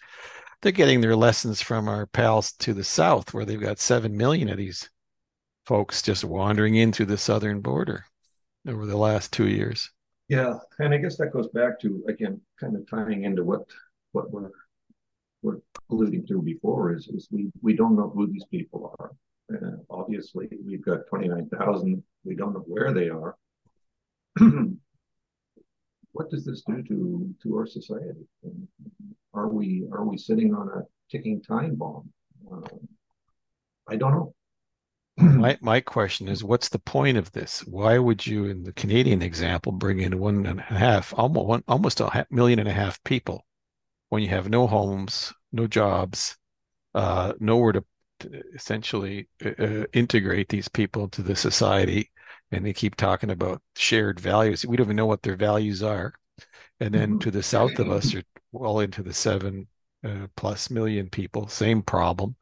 They're 0.64 0.72
getting 0.72 1.02
their 1.02 1.14
lessons 1.14 1.60
from 1.60 1.90
our 1.90 2.06
pals 2.06 2.52
to 2.60 2.72
the 2.72 2.84
south, 2.84 3.34
where 3.34 3.44
they've 3.44 3.60
got 3.60 3.78
7 3.78 4.16
million 4.16 4.48
of 4.48 4.56
these 4.56 4.88
folks 5.66 6.00
just 6.00 6.24
wandering 6.24 6.76
in 6.76 6.90
through 6.90 7.04
the 7.04 7.18
southern 7.18 7.60
border 7.60 8.06
over 8.66 8.86
the 8.86 8.96
last 8.96 9.30
two 9.30 9.46
years. 9.46 9.90
Yeah, 10.28 10.54
and 10.78 10.94
I 10.94 10.96
guess 10.96 11.18
that 11.18 11.34
goes 11.34 11.48
back 11.48 11.78
to 11.80 12.02
again, 12.08 12.40
kind 12.58 12.76
of 12.76 12.88
tying 12.88 13.24
into 13.24 13.44
what 13.44 13.68
what 14.12 14.30
we're 14.30 14.52
we're 15.42 15.58
alluding 15.90 16.26
to 16.28 16.40
before 16.40 16.94
is 16.94 17.08
is 17.08 17.28
we 17.30 17.52
we 17.60 17.76
don't 17.76 17.94
know 17.94 18.08
who 18.08 18.26
these 18.26 18.46
people 18.46 18.94
are. 18.98 19.10
Obviously, 19.90 20.48
we've 20.64 20.82
got 20.82 21.06
twenty 21.10 21.28
nine 21.28 21.46
thousand. 21.50 22.02
We 22.24 22.36
don't 22.36 22.54
know 22.54 22.64
where 22.66 22.94
they 22.94 23.10
are. 23.10 23.36
what 26.12 26.30
does 26.30 26.46
this 26.46 26.62
do 26.66 26.82
to 26.84 27.34
to 27.42 27.54
our 27.54 27.66
society? 27.66 28.26
And 28.42 28.66
are 29.34 29.48
we 29.48 29.86
are 29.92 30.04
we 30.04 30.16
sitting 30.16 30.54
on 30.54 30.68
a 30.68 30.82
ticking 31.10 31.42
time 31.42 31.74
bomb? 31.74 32.10
Uh, 32.50 32.68
I 33.88 33.96
don't 33.96 34.12
know. 34.12 34.34
My 35.16 35.56
my 35.60 35.80
question 35.80 36.28
is, 36.28 36.42
what's 36.42 36.68
the 36.68 36.78
point 36.78 37.16
of 37.16 37.30
this? 37.32 37.60
Why 37.66 37.98
would 37.98 38.26
you, 38.26 38.46
in 38.46 38.64
the 38.64 38.72
Canadian 38.72 39.22
example, 39.22 39.70
bring 39.70 40.00
in 40.00 40.18
one 40.18 40.44
and 40.46 40.58
a 40.58 40.62
half, 40.62 41.14
almost 41.16 41.46
one, 41.46 41.62
almost 41.68 42.00
a 42.00 42.26
million 42.30 42.58
and 42.58 42.68
a 42.68 42.72
half 42.72 43.02
people, 43.04 43.44
when 44.08 44.22
you 44.22 44.28
have 44.30 44.48
no 44.48 44.66
homes, 44.66 45.32
no 45.52 45.66
jobs, 45.68 46.36
uh, 46.94 47.32
nowhere 47.38 47.72
to, 47.72 47.84
to 48.20 48.42
essentially 48.54 49.28
uh, 49.44 49.50
uh, 49.58 49.84
integrate 49.92 50.48
these 50.48 50.68
people 50.68 51.04
into 51.04 51.22
the 51.22 51.36
society, 51.36 52.10
and 52.50 52.66
they 52.66 52.72
keep 52.72 52.96
talking 52.96 53.30
about 53.30 53.62
shared 53.76 54.18
values. 54.18 54.66
We 54.66 54.76
don't 54.76 54.86
even 54.86 54.96
know 54.96 55.06
what 55.06 55.22
their 55.22 55.36
values 55.36 55.82
are, 55.82 56.14
and 56.80 56.94
then 56.94 57.18
to 57.20 57.30
the 57.30 57.42
south 57.42 57.78
of 57.78 57.90
us, 57.90 58.14
are 58.14 58.22
well 58.52 58.80
into 58.80 59.02
the 59.02 59.14
seven 59.14 59.68
uh, 60.04 60.26
plus 60.36 60.70
million 60.70 61.08
people, 61.08 61.48
same 61.48 61.82
problem 61.82 62.36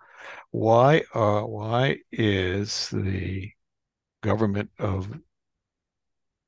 why 0.51 1.03
uh 1.15 1.43
why 1.43 1.97
is 2.11 2.89
the 2.91 3.51
government 4.23 4.71
of 4.79 5.09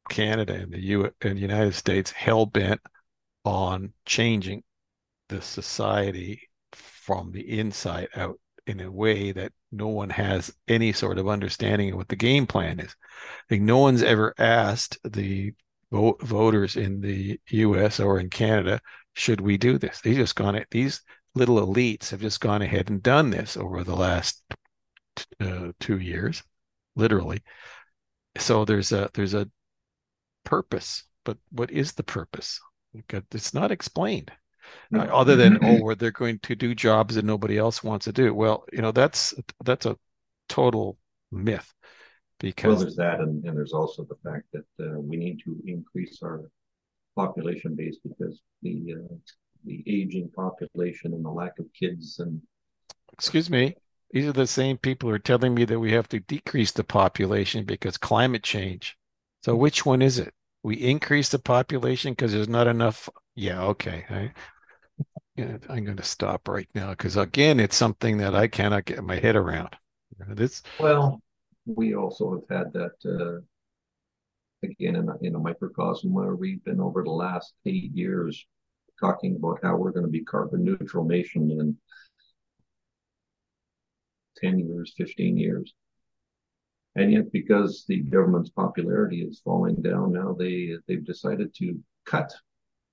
Canada 0.09 0.55
and 0.55 0.73
the 0.73 0.81
U 0.81 1.11
and 1.23 1.37
the 1.37 1.43
United 1.43 1.75
States 1.75 2.11
hell 2.11 2.47
bent 2.47 2.81
on 3.45 3.93
changing 4.07 4.63
the 5.29 5.41
society 5.41 6.49
from 6.73 7.33
the 7.33 7.59
inside 7.59 8.09
out 8.15 8.39
in 8.67 8.81
a 8.81 8.91
way 8.91 9.33
that 9.33 9.53
no 9.73 9.89
one 9.89 10.11
has 10.11 10.55
any 10.69 10.93
sort 10.93 11.19
of 11.19 11.29
understanding 11.29 11.91
of 11.91 11.97
what 11.97 12.09
the 12.09 12.17
game 12.17 12.47
plan 12.47 12.81
is. 12.81 12.95
Like 13.51 13.61
no 13.61 13.79
one's 13.79 14.03
ever 14.03 14.35
asked 14.39 14.99
the 15.05 15.53
vote, 15.95 16.21
voters 16.23 16.77
in 16.77 17.01
the 17.01 17.41
U.S. 17.51 18.01
or 18.01 18.19
in 18.19 18.29
Canada, 18.29 18.81
should 19.15 19.41
we 19.41 19.57
do 19.57 19.79
this? 19.79 20.01
They 20.01 20.15
just 20.15 20.35
gone. 20.35 20.63
These 20.71 21.03
little 21.35 21.65
elites 21.65 22.11
have 22.11 22.21
just 22.21 22.41
gone 22.41 22.63
ahead 22.63 22.91
and 22.91 23.03
done 23.03 23.31
this 23.31 23.57
over 23.57 23.85
the 23.85 23.95
last 23.95 24.43
uh, 25.41 25.69
two 25.79 25.99
years, 25.99 26.43
literally. 26.97 27.43
So 28.39 28.65
there's 28.65 28.91
a 28.91 29.09
there's 29.15 29.35
a 29.35 29.49
purpose, 30.45 31.05
but 31.25 31.39
what 31.51 31.71
is 31.71 31.93
the 31.93 32.03
purpose? 32.03 32.61
It's 33.33 33.55
not 33.55 33.71
explained. 33.71 34.33
No. 34.91 35.01
Uh, 35.01 35.05
other 35.07 35.37
than 35.37 35.59
oh, 35.65 35.77
where 35.83 35.95
they're 35.95 36.11
going 36.11 36.41
to 36.41 36.57
do 36.57 36.75
jobs 36.75 37.15
that 37.15 37.25
nobody 37.25 37.57
else 37.57 37.85
wants 37.85 38.05
to 38.07 38.13
do. 38.13 38.35
Well, 38.35 38.65
you 38.73 38.83
know 38.83 38.91
that's 38.91 39.33
that's 39.65 39.87
a 39.87 39.97
total 40.49 40.99
myth. 41.31 41.73
Because 42.41 42.69
well, 42.69 42.79
there's 42.81 42.97
that, 42.97 43.21
and, 43.21 43.45
and 43.45 43.57
there's 43.57 43.73
also 43.73 44.05
the 44.05 44.17
fact 44.29 44.45
that 44.53 44.65
uh, 44.85 44.99
we 44.99 45.17
need 45.17 45.41
to 45.45 45.57
increase 45.67 46.19
our 46.23 46.51
population 47.17 47.75
base 47.75 47.99
because 48.03 48.41
the 48.63 48.95
uh, 48.99 49.15
the 49.65 49.83
aging 49.87 50.31
population 50.35 51.15
and 51.15 51.25
the 51.25 51.31
lack 51.31 51.59
of 51.59 51.67
kids 51.79 52.19
and. 52.19 52.41
Excuse 53.13 53.49
me. 53.49 53.77
These 54.11 54.27
are 54.27 54.33
the 54.33 54.47
same 54.47 54.77
people 54.79 55.09
who 55.09 55.15
are 55.15 55.19
telling 55.19 55.55
me 55.55 55.65
that 55.65 55.81
we 55.81 55.93
have 55.93 56.09
to 56.11 56.21
decrease 56.21 56.71
the 56.71 56.85
population 56.85 57.65
because 57.65 57.97
climate 57.97 58.45
change. 58.45 58.97
So 59.43 59.57
which 59.57 59.85
one 59.85 60.03
is 60.03 60.19
it? 60.19 60.33
We 60.63 60.77
increase 60.77 61.31
the 61.31 61.39
population 61.39 62.13
because 62.13 62.33
there's 62.33 62.49
not 62.49 62.67
enough. 62.67 63.09
Yeah, 63.35 63.63
okay. 63.63 64.05
I, 64.09 64.33
I'm 65.69 65.85
going 65.85 65.97
to 65.97 66.05
stop 66.05 66.47
right 66.49 66.69
now 66.75 66.91
because 66.91 67.17
again, 67.17 67.59
it's 67.59 67.77
something 67.77 68.19
that 68.19 68.35
I 68.35 68.47
cannot 68.47 68.85
get 68.85 69.03
my 69.03 69.17
head 69.17 69.37
around. 69.37 69.77
This 70.29 70.63
well, 70.79 71.21
we 71.67 71.95
also 71.95 72.33
have 72.33 72.59
had 72.59 72.73
that 72.73 72.93
uh, 73.05 73.41
again 74.63 74.97
in 74.97 75.09
a, 75.09 75.17
in 75.23 75.35
a 75.35 75.39
microcosm 75.39 76.13
where 76.13 76.35
we've 76.35 76.65
been 76.65 76.81
over 76.81 77.03
the 77.03 77.11
last 77.11 77.55
eight 77.67 77.93
years 77.95 78.47
talking 79.01 79.37
about 79.37 79.59
how 79.63 79.77
we're 79.77 79.91
going 79.91 80.07
to 80.07 80.11
be 80.11 80.25
carbon 80.25 80.65
neutral 80.65 81.05
nation 81.05 81.51
in 81.51 81.77
10 84.37 84.59
years, 84.59 84.95
15 84.97 85.37
years. 85.39 85.75
And 86.97 87.13
yet, 87.13 87.33
because 87.33 87.85
the 87.89 88.01
government's 88.01 88.51
popularity 88.51 89.23
is 89.23 89.41
falling 89.45 89.83
down 89.83 90.13
now, 90.13 90.37
they 90.39 90.75
they've 90.87 91.05
decided 91.05 91.53
to 91.57 91.77
cut 92.07 92.33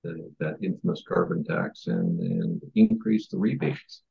the, 0.02 0.28
that 0.40 0.56
infamous 0.60 1.04
carbon 1.06 1.44
tax 1.44 1.86
and, 1.86 2.18
and 2.20 2.62
increase 2.74 3.28
the 3.28 3.38
rebates. 3.38 4.02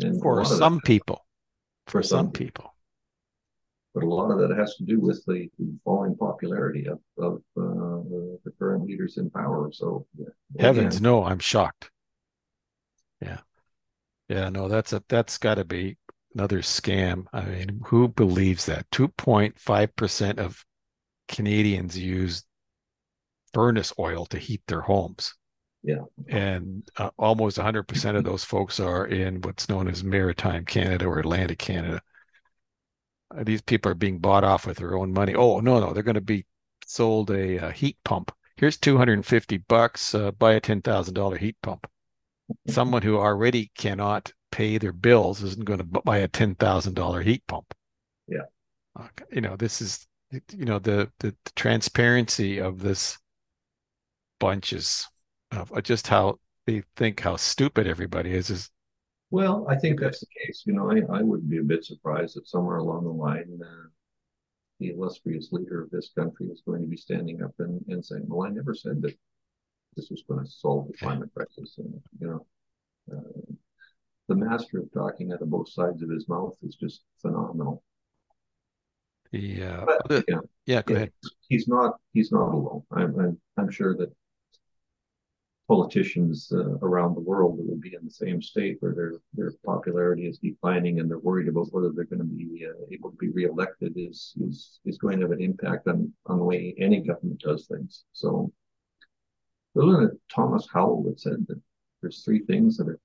And 0.00 0.20
for 0.20 0.44
some 0.44 0.80
people. 0.80 1.24
For 1.86 2.02
some, 2.02 2.26
some 2.26 2.32
people. 2.32 2.69
But 3.94 4.04
a 4.04 4.06
lot 4.06 4.30
of 4.30 4.38
that 4.38 4.56
has 4.56 4.76
to 4.76 4.84
do 4.84 5.00
with 5.00 5.24
the, 5.26 5.48
falling 5.84 6.16
popularity 6.16 6.86
of, 6.86 7.00
of 7.18 7.42
uh, 7.56 8.02
the, 8.44 8.52
current 8.58 8.84
leaders 8.84 9.16
in 9.18 9.30
power. 9.30 9.70
So, 9.72 10.06
yeah, 10.16 10.26
heavens, 10.60 10.96
again, 10.96 11.02
no, 11.02 11.24
I'm 11.24 11.40
shocked. 11.40 11.90
Yeah, 13.20 13.38
yeah, 14.28 14.48
no, 14.48 14.68
that's 14.68 14.92
a 14.92 15.02
that's 15.08 15.38
got 15.38 15.56
to 15.56 15.64
be 15.64 15.98
another 16.34 16.60
scam. 16.60 17.24
I 17.32 17.44
mean, 17.44 17.80
who 17.84 18.08
believes 18.08 18.66
that? 18.66 18.86
Two 18.92 19.08
point 19.08 19.58
five 19.58 19.94
percent 19.96 20.38
of 20.38 20.64
Canadians 21.26 21.98
use 21.98 22.44
furnace 23.52 23.92
oil 23.98 24.26
to 24.26 24.38
heat 24.38 24.62
their 24.66 24.80
homes. 24.82 25.34
Yeah. 25.82 26.04
And 26.28 26.88
uh, 26.96 27.10
almost 27.18 27.56
100% 27.56 28.16
of 28.16 28.24
those 28.24 28.44
folks 28.44 28.80
are 28.80 29.06
in 29.06 29.40
what's 29.40 29.68
known 29.68 29.88
as 29.88 30.04
maritime 30.04 30.64
Canada 30.64 31.06
or 31.06 31.18
Atlantic 31.18 31.58
Canada. 31.58 32.02
Uh, 33.36 33.44
these 33.44 33.62
people 33.62 33.90
are 33.90 33.96
being 33.96 34.18
bought 34.18 34.44
off 34.44 34.66
with 34.66 34.78
their 34.78 34.96
own 34.96 35.12
money. 35.12 35.34
Oh, 35.34 35.60
no, 35.60 35.80
no, 35.80 35.92
they're 35.92 36.02
going 36.02 36.14
to 36.14 36.20
be 36.20 36.46
sold 36.86 37.30
a, 37.30 37.68
a, 37.68 37.72
heat 37.72 37.96
pump. 38.04 38.32
Here's 38.56 38.76
250 38.76 39.58
bucks, 39.58 40.14
uh, 40.14 40.32
buy 40.32 40.54
a 40.54 40.60
$10,000 40.60 41.38
heat 41.38 41.56
pump. 41.62 41.86
Someone 42.66 43.02
who 43.02 43.16
already 43.16 43.70
cannot 43.78 44.32
pay 44.50 44.76
their 44.76 44.92
bills 44.92 45.42
isn't 45.42 45.64
going 45.64 45.78
to 45.78 45.84
buy 45.84 46.18
a 46.18 46.28
$10,000 46.28 47.24
heat 47.24 47.42
pump. 47.46 47.72
Yeah. 48.26 48.46
Uh, 48.98 49.06
you 49.30 49.40
know, 49.40 49.56
this 49.56 49.80
is, 49.80 50.06
you 50.52 50.64
know, 50.64 50.78
the, 50.78 51.10
the, 51.20 51.34
the 51.44 51.52
transparency 51.54 52.58
of 52.58 52.80
this 52.80 53.18
bunches 54.40 55.06
of 55.52 55.72
just 55.82 56.08
how 56.08 56.38
they 56.66 56.82
think 56.96 57.20
how 57.20 57.36
stupid 57.36 57.86
everybody 57.86 58.32
is 58.32 58.50
is 58.50 58.70
well 59.30 59.66
i 59.68 59.76
think 59.76 60.00
that's 60.00 60.20
the 60.20 60.26
case 60.44 60.62
you 60.66 60.72
know 60.72 60.90
i, 60.90 61.18
I 61.18 61.22
would 61.22 61.48
be 61.48 61.58
a 61.58 61.62
bit 61.62 61.84
surprised 61.84 62.36
that 62.36 62.48
somewhere 62.48 62.78
along 62.78 63.04
the 63.04 63.10
line 63.10 63.60
uh, 63.64 63.88
the 64.78 64.90
illustrious 64.90 65.52
leader 65.52 65.82
of 65.82 65.90
this 65.90 66.10
country 66.16 66.46
is 66.46 66.62
going 66.66 66.80
to 66.80 66.88
be 66.88 66.96
standing 66.96 67.42
up 67.42 67.54
and, 67.58 67.84
and 67.88 68.04
saying 68.04 68.24
well 68.26 68.46
i 68.46 68.50
never 68.50 68.74
said 68.74 69.02
that 69.02 69.16
this 69.96 70.10
was 70.10 70.22
going 70.28 70.44
to 70.44 70.50
solve 70.50 70.86
the 70.88 70.96
climate 70.98 71.30
crisis 71.34 71.78
and 71.78 71.92
you 72.20 72.26
know 72.26 72.46
uh, 73.12 73.54
the 74.30 74.36
master 74.36 74.78
of 74.78 74.92
talking 74.92 75.32
out 75.32 75.42
of 75.42 75.50
both 75.50 75.68
sides 75.68 76.02
of 76.02 76.08
his 76.08 76.28
mouth 76.28 76.56
is 76.62 76.76
just 76.76 77.02
phenomenal. 77.20 77.82
Uh, 79.88 79.96
but, 80.08 80.24
yeah, 80.28 80.38
yeah 80.66 80.82
go 80.82 80.94
ahead. 80.94 81.12
he's 81.48 81.66
not 81.66 81.98
he's 82.12 82.30
not 82.30 82.54
alone. 82.54 82.82
I'm, 82.92 83.18
I'm 83.18 83.40
i'm 83.58 83.70
sure 83.70 83.96
that 83.96 84.12
politicians 85.70 86.50
uh, 86.52 86.76
around 86.82 87.14
the 87.14 87.20
world 87.20 87.56
that 87.56 87.64
will 87.64 87.78
be 87.78 87.94
in 87.94 88.04
the 88.04 88.10
same 88.10 88.42
state 88.42 88.76
where 88.80 88.92
their 88.92 89.12
their 89.34 89.52
popularity 89.64 90.26
is 90.26 90.38
declining 90.38 90.98
and 90.98 91.08
they're 91.08 91.20
worried 91.20 91.46
about 91.46 91.68
whether 91.70 91.90
they're 91.92 92.12
going 92.12 92.18
to 92.18 92.24
be 92.24 92.66
uh, 92.66 92.84
able 92.90 93.08
to 93.08 93.16
be 93.18 93.28
reelected 93.28 93.92
is 93.94 94.34
is 94.40 94.80
is 94.84 94.98
going 94.98 95.16
to 95.20 95.26
have 95.26 95.30
an 95.30 95.40
impact 95.40 95.86
on 95.86 96.12
on 96.26 96.38
the 96.38 96.44
way 96.44 96.74
any 96.78 97.00
government 97.00 97.38
does 97.38 97.68
things. 97.68 98.02
So, 98.12 98.52
wasn't 99.74 100.10
it 100.10 100.18
Thomas 100.34 100.66
Howell 100.72 101.04
that 101.04 101.20
said 101.20 101.46
that 101.46 101.60
there's 102.02 102.24
three 102.24 102.40
things 102.40 102.76
that 102.78 102.88
a 102.88 102.96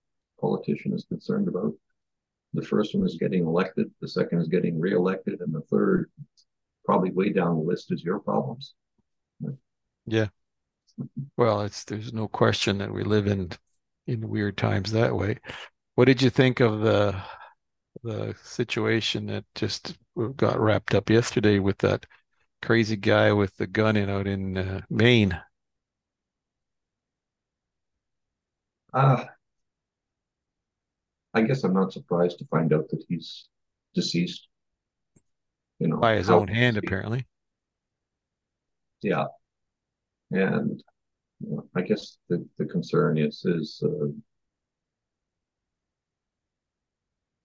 politician 0.41 0.91
is 0.91 1.05
concerned 1.05 1.47
about? 1.47 1.71
The 2.55 2.63
first 2.63 2.95
one 2.95 3.05
is 3.05 3.17
getting 3.19 3.45
elected, 3.45 3.91
the 4.01 4.07
second 4.07 4.39
is 4.39 4.47
getting 4.47 4.79
reelected, 4.79 5.39
and 5.41 5.53
the 5.53 5.61
third, 5.69 6.09
probably 6.83 7.11
way 7.11 7.29
down 7.31 7.57
the 7.57 7.61
list, 7.61 7.91
is 7.91 8.03
your 8.03 8.19
problems. 8.19 8.73
Yeah, 10.07 10.27
well, 11.37 11.61
it's 11.61 11.83
there's 11.83 12.13
no 12.13 12.27
question 12.27 12.77
that 12.79 12.93
we 12.93 13.03
live 13.03 13.27
in 13.27 13.51
in 14.07 14.29
weird 14.29 14.57
times 14.57 14.91
that 14.91 15.15
way. 15.15 15.37
What 15.95 16.05
did 16.05 16.21
you 16.21 16.29
think 16.29 16.59
of 16.59 16.81
the 16.81 17.15
the 18.03 18.35
situation 18.43 19.25
that 19.27 19.45
just 19.55 19.97
got 20.35 20.59
wrapped 20.59 20.93
up 20.93 21.09
yesterday 21.09 21.59
with 21.59 21.77
that 21.79 22.05
crazy 22.61 22.95
guy 22.95 23.31
with 23.31 23.55
the 23.57 23.67
gun 23.67 23.95
in 23.95 24.09
out 24.09 24.27
in 24.27 24.57
uh, 24.57 24.81
Maine? 24.89 25.39
Uh, 28.93 29.25
I 31.33 31.41
guess 31.41 31.63
I'm 31.63 31.73
not 31.73 31.91
surprised 31.91 32.39
to 32.39 32.45
find 32.45 32.71
out 32.71 32.87
that 32.89 33.03
he's 33.09 33.47
deceased. 33.93 34.47
You 35.79 35.89
know, 35.89 35.97
by 35.97 36.15
his 36.15 36.29
own 36.29 36.47
hand, 36.47 36.77
apparently. 36.77 37.27
Yeah, 39.01 39.25
and 40.31 40.83
I 41.75 41.81
guess 41.81 42.17
the, 42.29 42.45
the 42.57 42.65
concern 42.65 43.17
is 43.17 43.43
is 43.45 43.81
uh, 43.83 44.07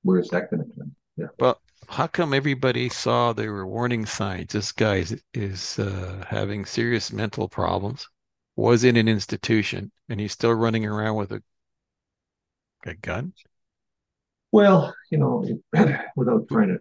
where 0.03 0.19
is 0.19 0.29
that 0.29 0.51
going 0.51 0.65
to 0.65 0.77
come? 0.77 0.95
Yeah. 1.17 1.27
Well, 1.39 1.61
how 1.89 2.07
come 2.07 2.33
everybody 2.33 2.89
saw 2.89 3.33
there 3.33 3.53
were 3.53 3.67
warning 3.67 4.07
signs? 4.07 4.53
This 4.53 4.73
guy 4.73 4.97
is, 4.97 5.23
is 5.35 5.79
uh, 5.79 6.25
having 6.29 6.65
serious 6.65 7.13
mental 7.13 7.49
problems, 7.49 8.09
was 8.57 8.85
in 8.85 8.97
an 8.97 9.09
institution, 9.09 9.91
and 10.09 10.21
he's 10.21 10.33
still 10.33 10.55
running 10.55 10.87
around 10.87 11.17
with 11.17 11.33
a 11.33 11.43
a 12.87 12.95
gun. 12.95 13.33
Well, 14.53 14.95
you 15.11 15.19
know, 15.19 15.47
without 16.17 16.49
trying 16.49 16.69
to 16.69 16.79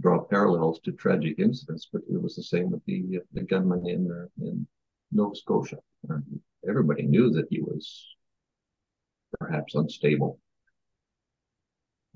draw 0.00 0.24
parallels 0.24 0.80
to 0.80 0.92
tragic 0.92 1.38
incidents, 1.38 1.88
but 1.92 2.02
it 2.10 2.20
was 2.20 2.36
the 2.36 2.42
same 2.42 2.70
with 2.70 2.84
the 2.86 3.20
the 3.32 3.42
gunman 3.42 3.86
in 3.86 4.10
uh, 4.10 4.44
in 4.44 4.66
Nova 5.10 5.34
Scotia. 5.34 5.78
Everybody 6.68 7.02
knew 7.02 7.30
that 7.30 7.46
he 7.50 7.60
was 7.60 8.06
perhaps 9.38 9.74
unstable. 9.74 10.38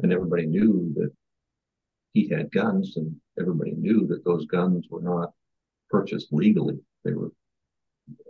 And 0.03 0.13
everybody 0.13 0.47
knew 0.47 0.93
that 0.97 1.11
he 2.13 2.29
had 2.29 2.51
guns, 2.51 2.97
and 2.97 3.17
everybody 3.39 3.73
knew 3.73 4.07
that 4.09 4.25
those 4.25 4.47
guns 4.47 4.87
were 4.91 5.03
not 5.03 5.33
purchased 5.91 6.29
legally. 6.33 6.79
They 7.05 7.13
were, 7.13 7.31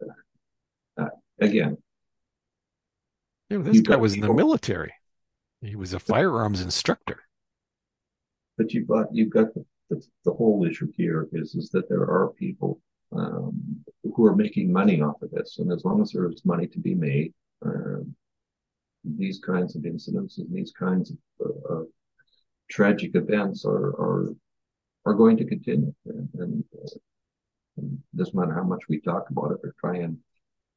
uh, 0.02 1.02
uh 1.02 1.08
again. 1.40 1.76
Yeah, 3.50 3.58
this 3.58 3.80
guy 3.80 3.96
was 3.96 4.14
people, 4.14 4.30
in 4.30 4.36
the 4.36 4.42
military. 4.42 4.92
He 5.60 5.76
was 5.76 5.92
a 5.92 5.98
firearms 6.12 6.60
instructor. 6.60 7.25
But 8.56 8.72
you've 8.72 8.88
got 8.88 9.14
you've 9.14 9.30
got 9.30 9.52
the, 9.54 9.64
the, 9.90 10.04
the 10.24 10.32
whole 10.32 10.66
issue 10.66 10.90
here 10.96 11.28
is 11.32 11.54
is 11.54 11.70
that 11.70 11.88
there 11.88 12.02
are 12.02 12.32
people 12.38 12.80
um, 13.12 13.84
who 14.14 14.24
are 14.24 14.36
making 14.36 14.72
money 14.72 15.00
off 15.00 15.22
of 15.22 15.30
this. 15.30 15.58
And 15.58 15.72
as 15.72 15.84
long 15.84 16.00
as 16.02 16.12
there 16.12 16.30
is 16.30 16.44
money 16.44 16.66
to 16.68 16.78
be 16.78 16.94
made, 16.94 17.32
uh, 17.64 18.00
these 19.04 19.38
kinds 19.38 19.76
of 19.76 19.84
incidents 19.84 20.38
and 20.38 20.52
these 20.52 20.72
kinds 20.72 21.12
of, 21.40 21.50
uh, 21.70 21.84
tragic 22.68 23.14
events 23.14 23.64
are, 23.64 23.90
are, 24.00 24.34
are 25.04 25.14
going 25.14 25.36
to 25.36 25.44
continue. 25.44 25.94
And, 26.06 26.28
and, 26.34 26.64
uh, 26.76 26.98
and 27.76 27.98
doesn't 28.14 28.34
matter 28.34 28.54
how 28.54 28.64
much 28.64 28.88
we 28.88 29.00
talk 29.00 29.30
about 29.30 29.52
it 29.52 29.60
or 29.62 29.74
try 29.78 29.98
and 29.98 30.18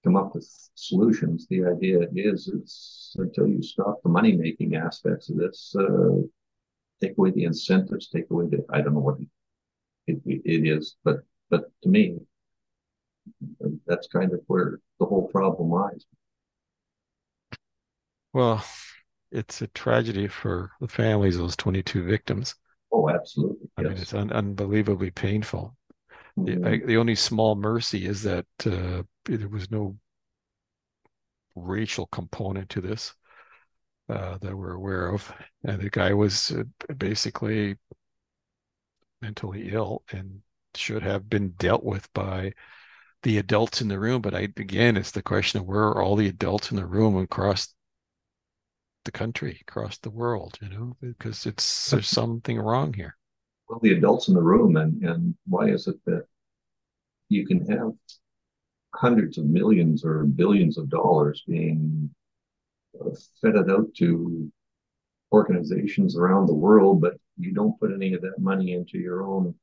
come 0.03 0.15
up 0.15 0.35
with 0.35 0.47
solutions. 0.75 1.47
The 1.49 1.65
idea 1.65 2.07
is, 2.13 2.47
is 2.47 3.15
until 3.17 3.47
you 3.47 3.61
stop 3.61 4.01
the 4.03 4.09
money 4.09 4.33
making 4.35 4.75
aspects 4.75 5.29
of 5.29 5.37
this, 5.37 5.75
uh, 5.77 6.21
take 7.01 7.17
away 7.17 7.31
the 7.31 7.45
incentives, 7.45 8.07
take 8.09 8.29
away 8.29 8.47
the, 8.47 8.65
I 8.71 8.81
don't 8.81 8.93
know 8.93 8.99
what 8.99 9.17
it, 10.07 10.17
it, 10.25 10.41
it 10.45 10.67
is, 10.67 10.95
but, 11.03 11.17
but 11.49 11.71
to 11.83 11.89
me, 11.89 12.19
that's 13.87 14.07
kind 14.07 14.33
of 14.33 14.41
where 14.47 14.79
the 14.99 15.05
whole 15.05 15.27
problem 15.27 15.69
lies. 15.69 16.05
Well, 18.33 18.63
it's 19.31 19.61
a 19.61 19.67
tragedy 19.67 20.27
for 20.27 20.71
the 20.79 20.87
families 20.87 21.35
of 21.35 21.41
those 21.41 21.55
22 21.55 22.03
victims. 22.03 22.55
Oh, 22.91 23.09
absolutely. 23.09 23.69
I 23.77 23.83
mean, 23.83 23.97
it's 23.97 24.13
un 24.13 24.31
unbelievably 24.31 25.11
painful. 25.11 25.75
The, 26.37 26.53
Mhm. 26.53 26.65
I, 26.67 26.85
the 26.85 26.97
only 26.97 27.15
small 27.15 27.55
mercy 27.55 28.05
is 28.05 28.23
that 28.23 28.45
uh, 28.65 29.03
there 29.25 29.49
was 29.49 29.71
no 29.71 29.97
racial 31.55 32.07
component 32.07 32.69
to 32.71 32.81
this 32.81 33.13
uh, 34.09 34.37
that 34.41 34.55
we're 34.55 34.73
aware 34.73 35.13
of. 35.13 35.31
And 35.63 35.81
the 35.81 35.89
guy 35.89 36.13
was 36.13 36.51
uh, 36.51 36.63
basically 36.93 37.77
mentally 39.21 39.69
ill 39.71 40.03
and 40.11 40.41
should 40.75 41.03
have 41.03 41.29
been 41.29 41.49
dealt 41.51 41.83
with 41.83 42.11
by 42.13 42.53
the 43.23 43.37
adults 43.37 43.81
in 43.81 43.87
the 43.87 43.99
room. 43.99 44.21
But 44.21 44.33
I, 44.33 44.41
again, 44.57 44.97
it's 44.97 45.11
the 45.11 45.21
question 45.21 45.59
of 45.59 45.67
where 45.67 45.83
are 45.83 46.01
all 46.01 46.15
the 46.15 46.27
adults 46.27 46.71
in 46.71 46.77
the 46.77 46.85
room 46.85 47.17
across 47.17 47.73
the 49.05 49.11
country, 49.11 49.59
across 49.67 49.97
the 49.97 50.09
world, 50.09 50.57
you 50.61 50.69
know, 50.69 50.97
because 51.01 51.45
it's 51.45 51.89
there's 51.89 52.07
something 52.07 52.59
wrong 52.59 52.93
here. 52.93 53.15
Well, 53.67 53.79
the 53.81 53.93
adults 53.93 54.27
in 54.27 54.33
the 54.33 54.41
room, 54.41 54.77
and, 54.77 55.01
and 55.03 55.35
why 55.47 55.69
is 55.69 55.87
it 55.87 56.03
that 56.05 56.25
you 57.29 57.45
can 57.45 57.65
have 57.67 57.91
hundreds 58.95 59.37
of 59.37 59.45
millions 59.45 60.03
or 60.03 60.23
billions 60.25 60.77
of 60.77 60.89
dollars 60.89 61.43
being 61.47 62.09
uh, 63.03 63.09
fetted 63.41 63.69
out 63.69 63.93
to 63.97 64.51
organizations 65.31 66.17
around 66.17 66.47
the 66.47 66.53
world, 66.53 67.01
but 67.01 67.13
you 67.37 67.53
don't 67.53 67.79
put 67.79 67.93
any 67.93 68.13
of 68.13 68.21
that 68.21 68.39
money 68.39 68.73
into 68.73 68.97
your 68.97 69.23
own 69.23 69.53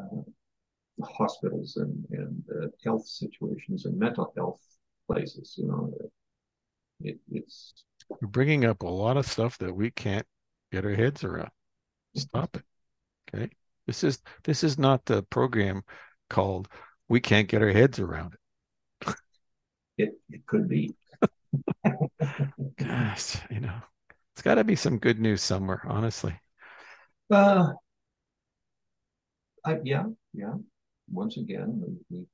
uh, 0.00 0.22
hospitals 1.04 1.76
and, 1.76 2.04
and 2.10 2.44
uh, 2.50 2.66
health 2.84 3.06
situations 3.06 3.86
and 3.86 3.98
mental 3.98 4.32
health 4.36 4.60
places. 5.06 5.54
You 5.56 5.66
know, 5.66 5.94
it, 7.00 7.18
it's 7.30 7.84
We're 8.08 8.28
bringing 8.28 8.64
up 8.64 8.82
a 8.82 8.88
lot 8.88 9.16
of 9.16 9.26
stuff 9.26 9.58
that 9.58 9.74
we 9.74 9.90
can't 9.90 10.26
get 10.70 10.84
our 10.84 10.94
heads 10.94 11.24
around. 11.24 11.50
Stop 12.16 12.56
it. 12.56 12.64
Okay. 13.34 13.50
This 13.86 14.04
is 14.04 14.20
this 14.44 14.62
is 14.62 14.78
not 14.78 15.04
the 15.06 15.22
program 15.24 15.82
called 16.30 16.68
We 17.08 17.20
Can't 17.20 17.48
Get 17.48 17.62
Our 17.62 17.70
Heads 17.72 17.98
Around 17.98 18.34
It. 19.06 19.14
it, 19.98 20.10
it 20.30 20.46
could 20.46 20.68
be. 20.68 20.94
Gosh, 22.76 23.36
you 23.50 23.60
know, 23.60 23.74
it's 24.34 24.42
got 24.42 24.56
to 24.56 24.64
be 24.64 24.76
some 24.76 24.98
good 24.98 25.18
news 25.18 25.42
somewhere, 25.42 25.82
honestly. 25.86 26.34
Uh, 27.30 27.72
I, 29.64 29.78
yeah, 29.84 30.04
yeah. 30.32 30.54
Once 31.10 31.36
again, 31.36 31.80
we, 31.80 32.18
we 32.18 32.26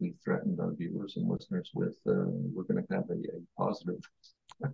we 0.00 0.14
threatened 0.24 0.60
our 0.60 0.72
viewers 0.74 1.16
and 1.16 1.28
listeners 1.28 1.70
with 1.74 1.96
uh, 2.06 2.26
we're 2.26 2.64
going 2.64 2.84
to 2.84 2.94
have 2.94 3.04
a, 3.10 3.14
a 3.14 3.40
positive 3.56 4.00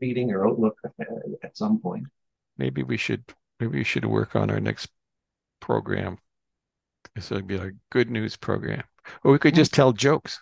meeting 0.00 0.30
or 0.30 0.46
outlook 0.46 0.76
at, 1.00 1.08
at 1.42 1.56
some 1.56 1.80
point. 1.80 2.04
Maybe 2.58 2.82
we 2.82 2.96
should 2.96 3.24
maybe 3.58 3.78
we 3.78 3.84
should 3.84 4.04
work 4.04 4.36
on 4.36 4.50
our 4.50 4.60
next 4.60 4.88
program. 5.60 6.18
This 7.14 7.30
would 7.30 7.46
be 7.46 7.56
a 7.56 7.72
good 7.90 8.10
news 8.10 8.36
program. 8.36 8.82
Or 9.24 9.32
we 9.32 9.38
could 9.38 9.54
just 9.54 9.72
tell 9.72 9.92
jokes. 9.92 10.40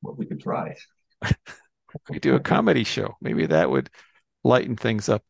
What 0.00 0.18
we 0.18 0.26
could 0.26 0.40
try. 0.40 0.76
We 2.10 2.18
do 2.18 2.34
a 2.34 2.40
comedy 2.40 2.84
show. 2.84 3.16
Maybe 3.20 3.46
that 3.46 3.70
would 3.70 3.88
lighten 4.44 4.76
things 4.76 5.08
up. 5.08 5.24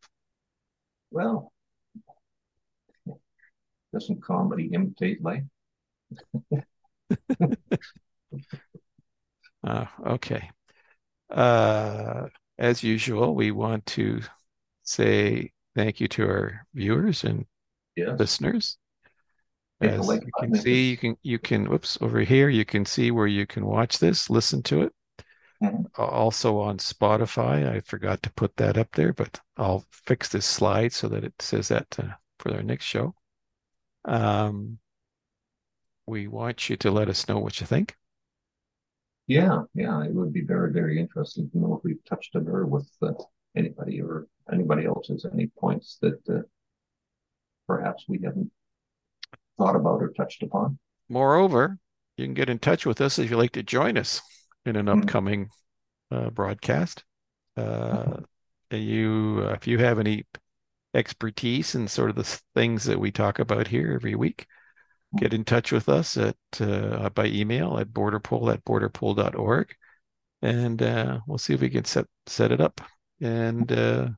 Well, 1.10 1.52
doesn't 3.92 4.22
comedy 4.22 4.70
imitate 4.72 5.22
life? 5.22 5.44
Uh, 9.66 9.86
okay. 10.06 10.50
Uh, 11.30 12.28
as 12.58 12.82
usual, 12.82 13.34
we 13.34 13.50
want 13.50 13.84
to 13.86 14.20
say 14.84 15.52
thank 15.74 16.00
you 16.00 16.08
to 16.08 16.24
our 16.28 16.66
viewers 16.74 17.24
and 17.24 17.46
Yes. 17.96 18.18
listeners. 18.18 18.78
As 19.80 20.08
you 20.08 20.20
can 20.40 20.54
see, 20.54 20.90
you 20.90 20.96
can 20.96 21.16
you 21.22 21.38
can 21.38 21.68
whoops 21.68 21.98
over 22.00 22.20
here. 22.20 22.48
You 22.48 22.64
can 22.64 22.84
see 22.84 23.10
where 23.10 23.26
you 23.26 23.46
can 23.46 23.64
watch 23.64 23.98
this, 23.98 24.28
listen 24.28 24.62
to 24.64 24.82
it. 24.82 24.92
Mhm. 25.62 25.86
Also 25.96 26.58
on 26.58 26.78
Spotify. 26.78 27.68
I 27.68 27.80
forgot 27.80 28.22
to 28.22 28.32
put 28.32 28.56
that 28.56 28.76
up 28.76 28.90
there, 28.92 29.12
but 29.12 29.40
I'll 29.56 29.84
fix 29.90 30.28
this 30.28 30.46
slide 30.46 30.92
so 30.92 31.08
that 31.08 31.24
it 31.24 31.34
says 31.40 31.68
that 31.68 31.86
uh, 31.98 32.14
for 32.38 32.54
our 32.54 32.62
next 32.62 32.84
show. 32.84 33.14
Um, 34.04 34.78
we 36.06 36.26
want 36.26 36.70
you 36.70 36.76
to 36.78 36.90
let 36.90 37.08
us 37.08 37.28
know 37.28 37.38
what 37.38 37.60
you 37.60 37.66
think. 37.66 37.94
Yeah, 39.26 39.64
yeah, 39.74 40.02
it 40.04 40.14
would 40.14 40.32
be 40.32 40.40
very, 40.40 40.72
very 40.72 40.98
interesting 40.98 41.50
to 41.50 41.58
know 41.58 41.76
if 41.76 41.84
we've 41.84 42.02
touched 42.08 42.34
a 42.34 42.40
nerve 42.40 42.68
with 42.68 42.90
uh, 43.02 43.12
anybody 43.54 44.00
or 44.00 44.26
anybody 44.50 44.86
else 44.86 45.08
has 45.08 45.26
any 45.30 45.48
points 45.58 45.98
that 46.00 46.26
uh, 46.30 46.42
perhaps 47.66 48.06
we 48.08 48.20
haven't 48.24 48.50
thought 49.58 49.76
about 49.76 50.02
or 50.02 50.12
touched 50.16 50.42
upon. 50.42 50.78
Moreover, 51.08 51.78
you 52.16 52.24
can 52.24 52.34
get 52.34 52.48
in 52.48 52.58
touch 52.58 52.86
with 52.86 53.00
us 53.00 53.18
if 53.18 53.30
you'd 53.30 53.36
like 53.36 53.52
to 53.52 53.62
join 53.62 53.98
us 53.98 54.20
in 54.64 54.76
an 54.76 54.86
Mhm. 54.86 55.02
upcoming 55.02 55.50
uh, 56.10 56.30
broadcast. 56.30 57.04
Uh, 57.56 58.20
you, 58.70 59.42
uh, 59.44 59.52
if 59.52 59.66
you 59.66 59.78
have 59.78 59.98
any 59.98 60.24
expertise 60.94 61.74
in 61.74 61.88
sort 61.88 62.10
of 62.10 62.16
the 62.16 62.40
things 62.54 62.84
that 62.84 62.98
we 62.98 63.10
talk 63.10 63.38
about 63.38 63.66
here 63.68 63.92
every 63.92 64.14
week, 64.14 64.46
get 65.16 65.32
in 65.34 65.44
touch 65.44 65.72
with 65.72 65.88
us 65.88 66.16
at 66.16 66.36
uh, 66.60 67.08
by 67.10 67.26
email 67.26 67.78
at 67.78 67.88
borderpol 67.88 68.52
at 68.52 68.64
borderpol.org, 68.64 69.74
and 70.42 70.82
uh, 70.82 71.20
we'll 71.26 71.38
see 71.38 71.54
if 71.54 71.60
we 71.60 71.70
can 71.70 71.84
set 71.84 72.06
set 72.26 72.52
it 72.52 72.60
up 72.60 72.80
and 73.20 73.72
uh, 73.72 74.08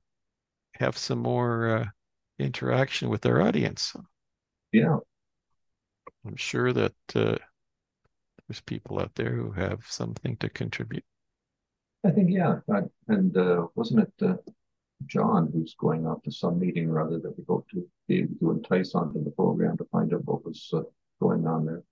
have 0.75 0.97
some 0.97 1.21
more 1.21 1.69
uh, 1.69 1.87
interaction 2.39 3.09
with 3.09 3.25
our 3.27 3.41
audience. 3.41 3.95
Yeah, 4.73 4.99
I'm 6.27 6.37
sure 6.37 6.73
that 6.73 6.95
uh, 7.15 7.37
there's 8.47 8.61
people 8.61 8.99
out 9.01 9.15
there 9.15 9.31
who 9.33 9.53
have 9.53 9.87
something 9.87 10.37
to 10.39 10.49
contribute. 10.49 11.05
I 12.05 12.11
think, 12.11 12.31
yeah. 12.31 12.61
I- 12.73 12.91
And 13.09 13.37
uh, 13.37 13.69
wasn't 13.75 14.01
it 14.09 14.13
uh, 14.27 14.37
John 15.07 15.51
who's 15.53 15.75
going 15.75 16.07
off 16.07 16.23
to 16.25 16.33
some 16.33 16.59
meeting 16.59 16.89
or 16.91 17.01
other 17.01 17.19
that 17.21 17.39
we 17.39 17.45
hope 17.49 17.69
to 17.71 17.87
be 18.09 18.21
able 18.21 18.37
to 18.41 18.51
entice 18.53 18.95
onto 18.95 19.23
the 19.23 19.31
program 19.31 19.77
to 19.79 19.85
find 19.87 20.13
out 20.15 20.25
what 20.25 20.45
was 20.45 20.71
uh, 20.73 20.83
going 21.21 21.47
on 21.47 21.67
there? 21.67 21.83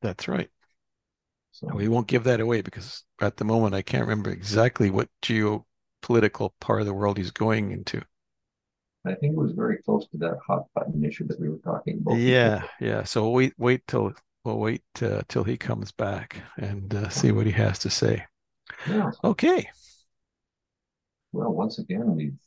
That's 0.00 0.28
right. 0.28 0.50
So, 1.52 1.68
We 1.74 1.88
won't 1.88 2.08
give 2.08 2.24
that 2.24 2.40
away 2.40 2.62
because 2.62 3.04
at 3.20 3.36
the 3.36 3.44
moment 3.44 3.74
I 3.74 3.82
can't 3.82 4.02
remember 4.06 4.30
exactly 4.30 4.90
what 4.90 5.08
geopolitical 5.22 6.50
part 6.60 6.80
of 6.80 6.86
the 6.86 6.94
world 6.94 7.16
he's 7.16 7.30
going 7.30 7.70
into. 7.70 8.02
I 9.06 9.14
think 9.14 9.32
it 9.34 9.38
was 9.38 9.52
very 9.52 9.78
close 9.78 10.06
to 10.08 10.18
that 10.18 10.38
hot 10.46 10.66
button 10.74 11.04
issue 11.04 11.26
that 11.28 11.40
we 11.40 11.48
were 11.48 11.58
talking 11.58 11.98
about. 11.98 12.18
Yeah, 12.18 12.68
yeah. 12.80 13.04
So 13.04 13.22
we'll 13.24 13.32
wait, 13.32 13.54
wait 13.58 13.86
till 13.86 14.12
we'll 14.44 14.58
wait 14.58 14.82
uh, 15.02 15.22
till 15.28 15.44
he 15.44 15.56
comes 15.56 15.90
back 15.92 16.42
and 16.56 16.94
uh, 16.94 17.08
see 17.08 17.32
what 17.32 17.46
he 17.46 17.52
has 17.52 17.78
to 17.80 17.90
say. 17.90 18.26
Yeah. 18.86 19.10
Okay. 19.24 19.70
Well, 21.32 21.52
once 21.52 21.78
again, 21.78 22.14
we've 22.16 22.38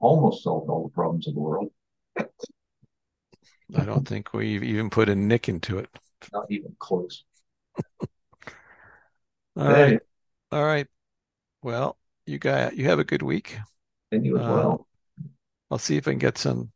almost 0.00 0.44
solved 0.44 0.70
all 0.70 0.84
the 0.84 0.94
problems 0.94 1.28
of 1.28 1.34
the 1.34 1.40
world. 1.40 1.72
I 3.74 3.84
don't 3.84 4.06
think 4.08 4.32
we've 4.32 4.62
even 4.64 4.88
put 4.90 5.08
a 5.08 5.14
nick 5.14 5.48
into 5.48 5.78
it. 5.78 5.88
Not 6.34 6.50
even 6.50 6.76
close. 6.78 7.24
All 9.56 9.64
Hey, 9.66 9.98
right. 9.98 10.00
All 10.52 10.64
right. 10.64 10.86
Well, 11.62 11.98
you 12.26 12.38
got 12.38 12.76
you 12.76 12.86
have 12.86 12.98
a 12.98 13.04
good 13.04 13.22
week. 13.22 13.58
and 14.12 14.24
you 14.24 14.36
as 14.36 14.44
Uh, 14.44 14.46
well. 14.46 14.86
I'll 15.70 15.78
see 15.78 15.96
if 15.96 16.06
I 16.06 16.12
can 16.12 16.18
get 16.18 16.38
some 16.38 16.70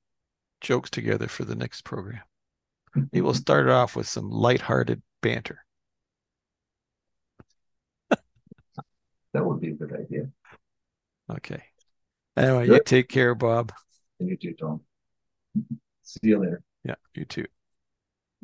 jokes 0.60 0.90
together 0.90 1.28
for 1.28 1.44
the 1.44 1.54
next 1.54 1.82
program. 1.82 2.22
Maybe 2.94 3.20
we'll 3.20 3.34
start 3.34 3.66
it 3.66 3.72
off 3.72 3.96
with 3.96 4.08
some 4.08 4.30
lighthearted 4.30 5.02
banter. 5.22 5.64
That 9.34 9.44
would 9.44 9.60
be 9.60 9.68
a 9.68 9.74
good 9.74 9.92
idea. 9.92 10.30
Okay. 11.30 11.62
Anyway, 12.36 12.66
you 12.66 12.80
take 12.82 13.08
care, 13.08 13.34
Bob. 13.34 13.72
And 14.18 14.28
you 14.28 14.36
too, 14.36 14.54
Tom. 14.54 14.80
See 16.02 16.28
you 16.28 16.38
later. 16.38 16.62
Yeah, 16.82 16.94
you 17.14 17.26
too. 17.26 17.44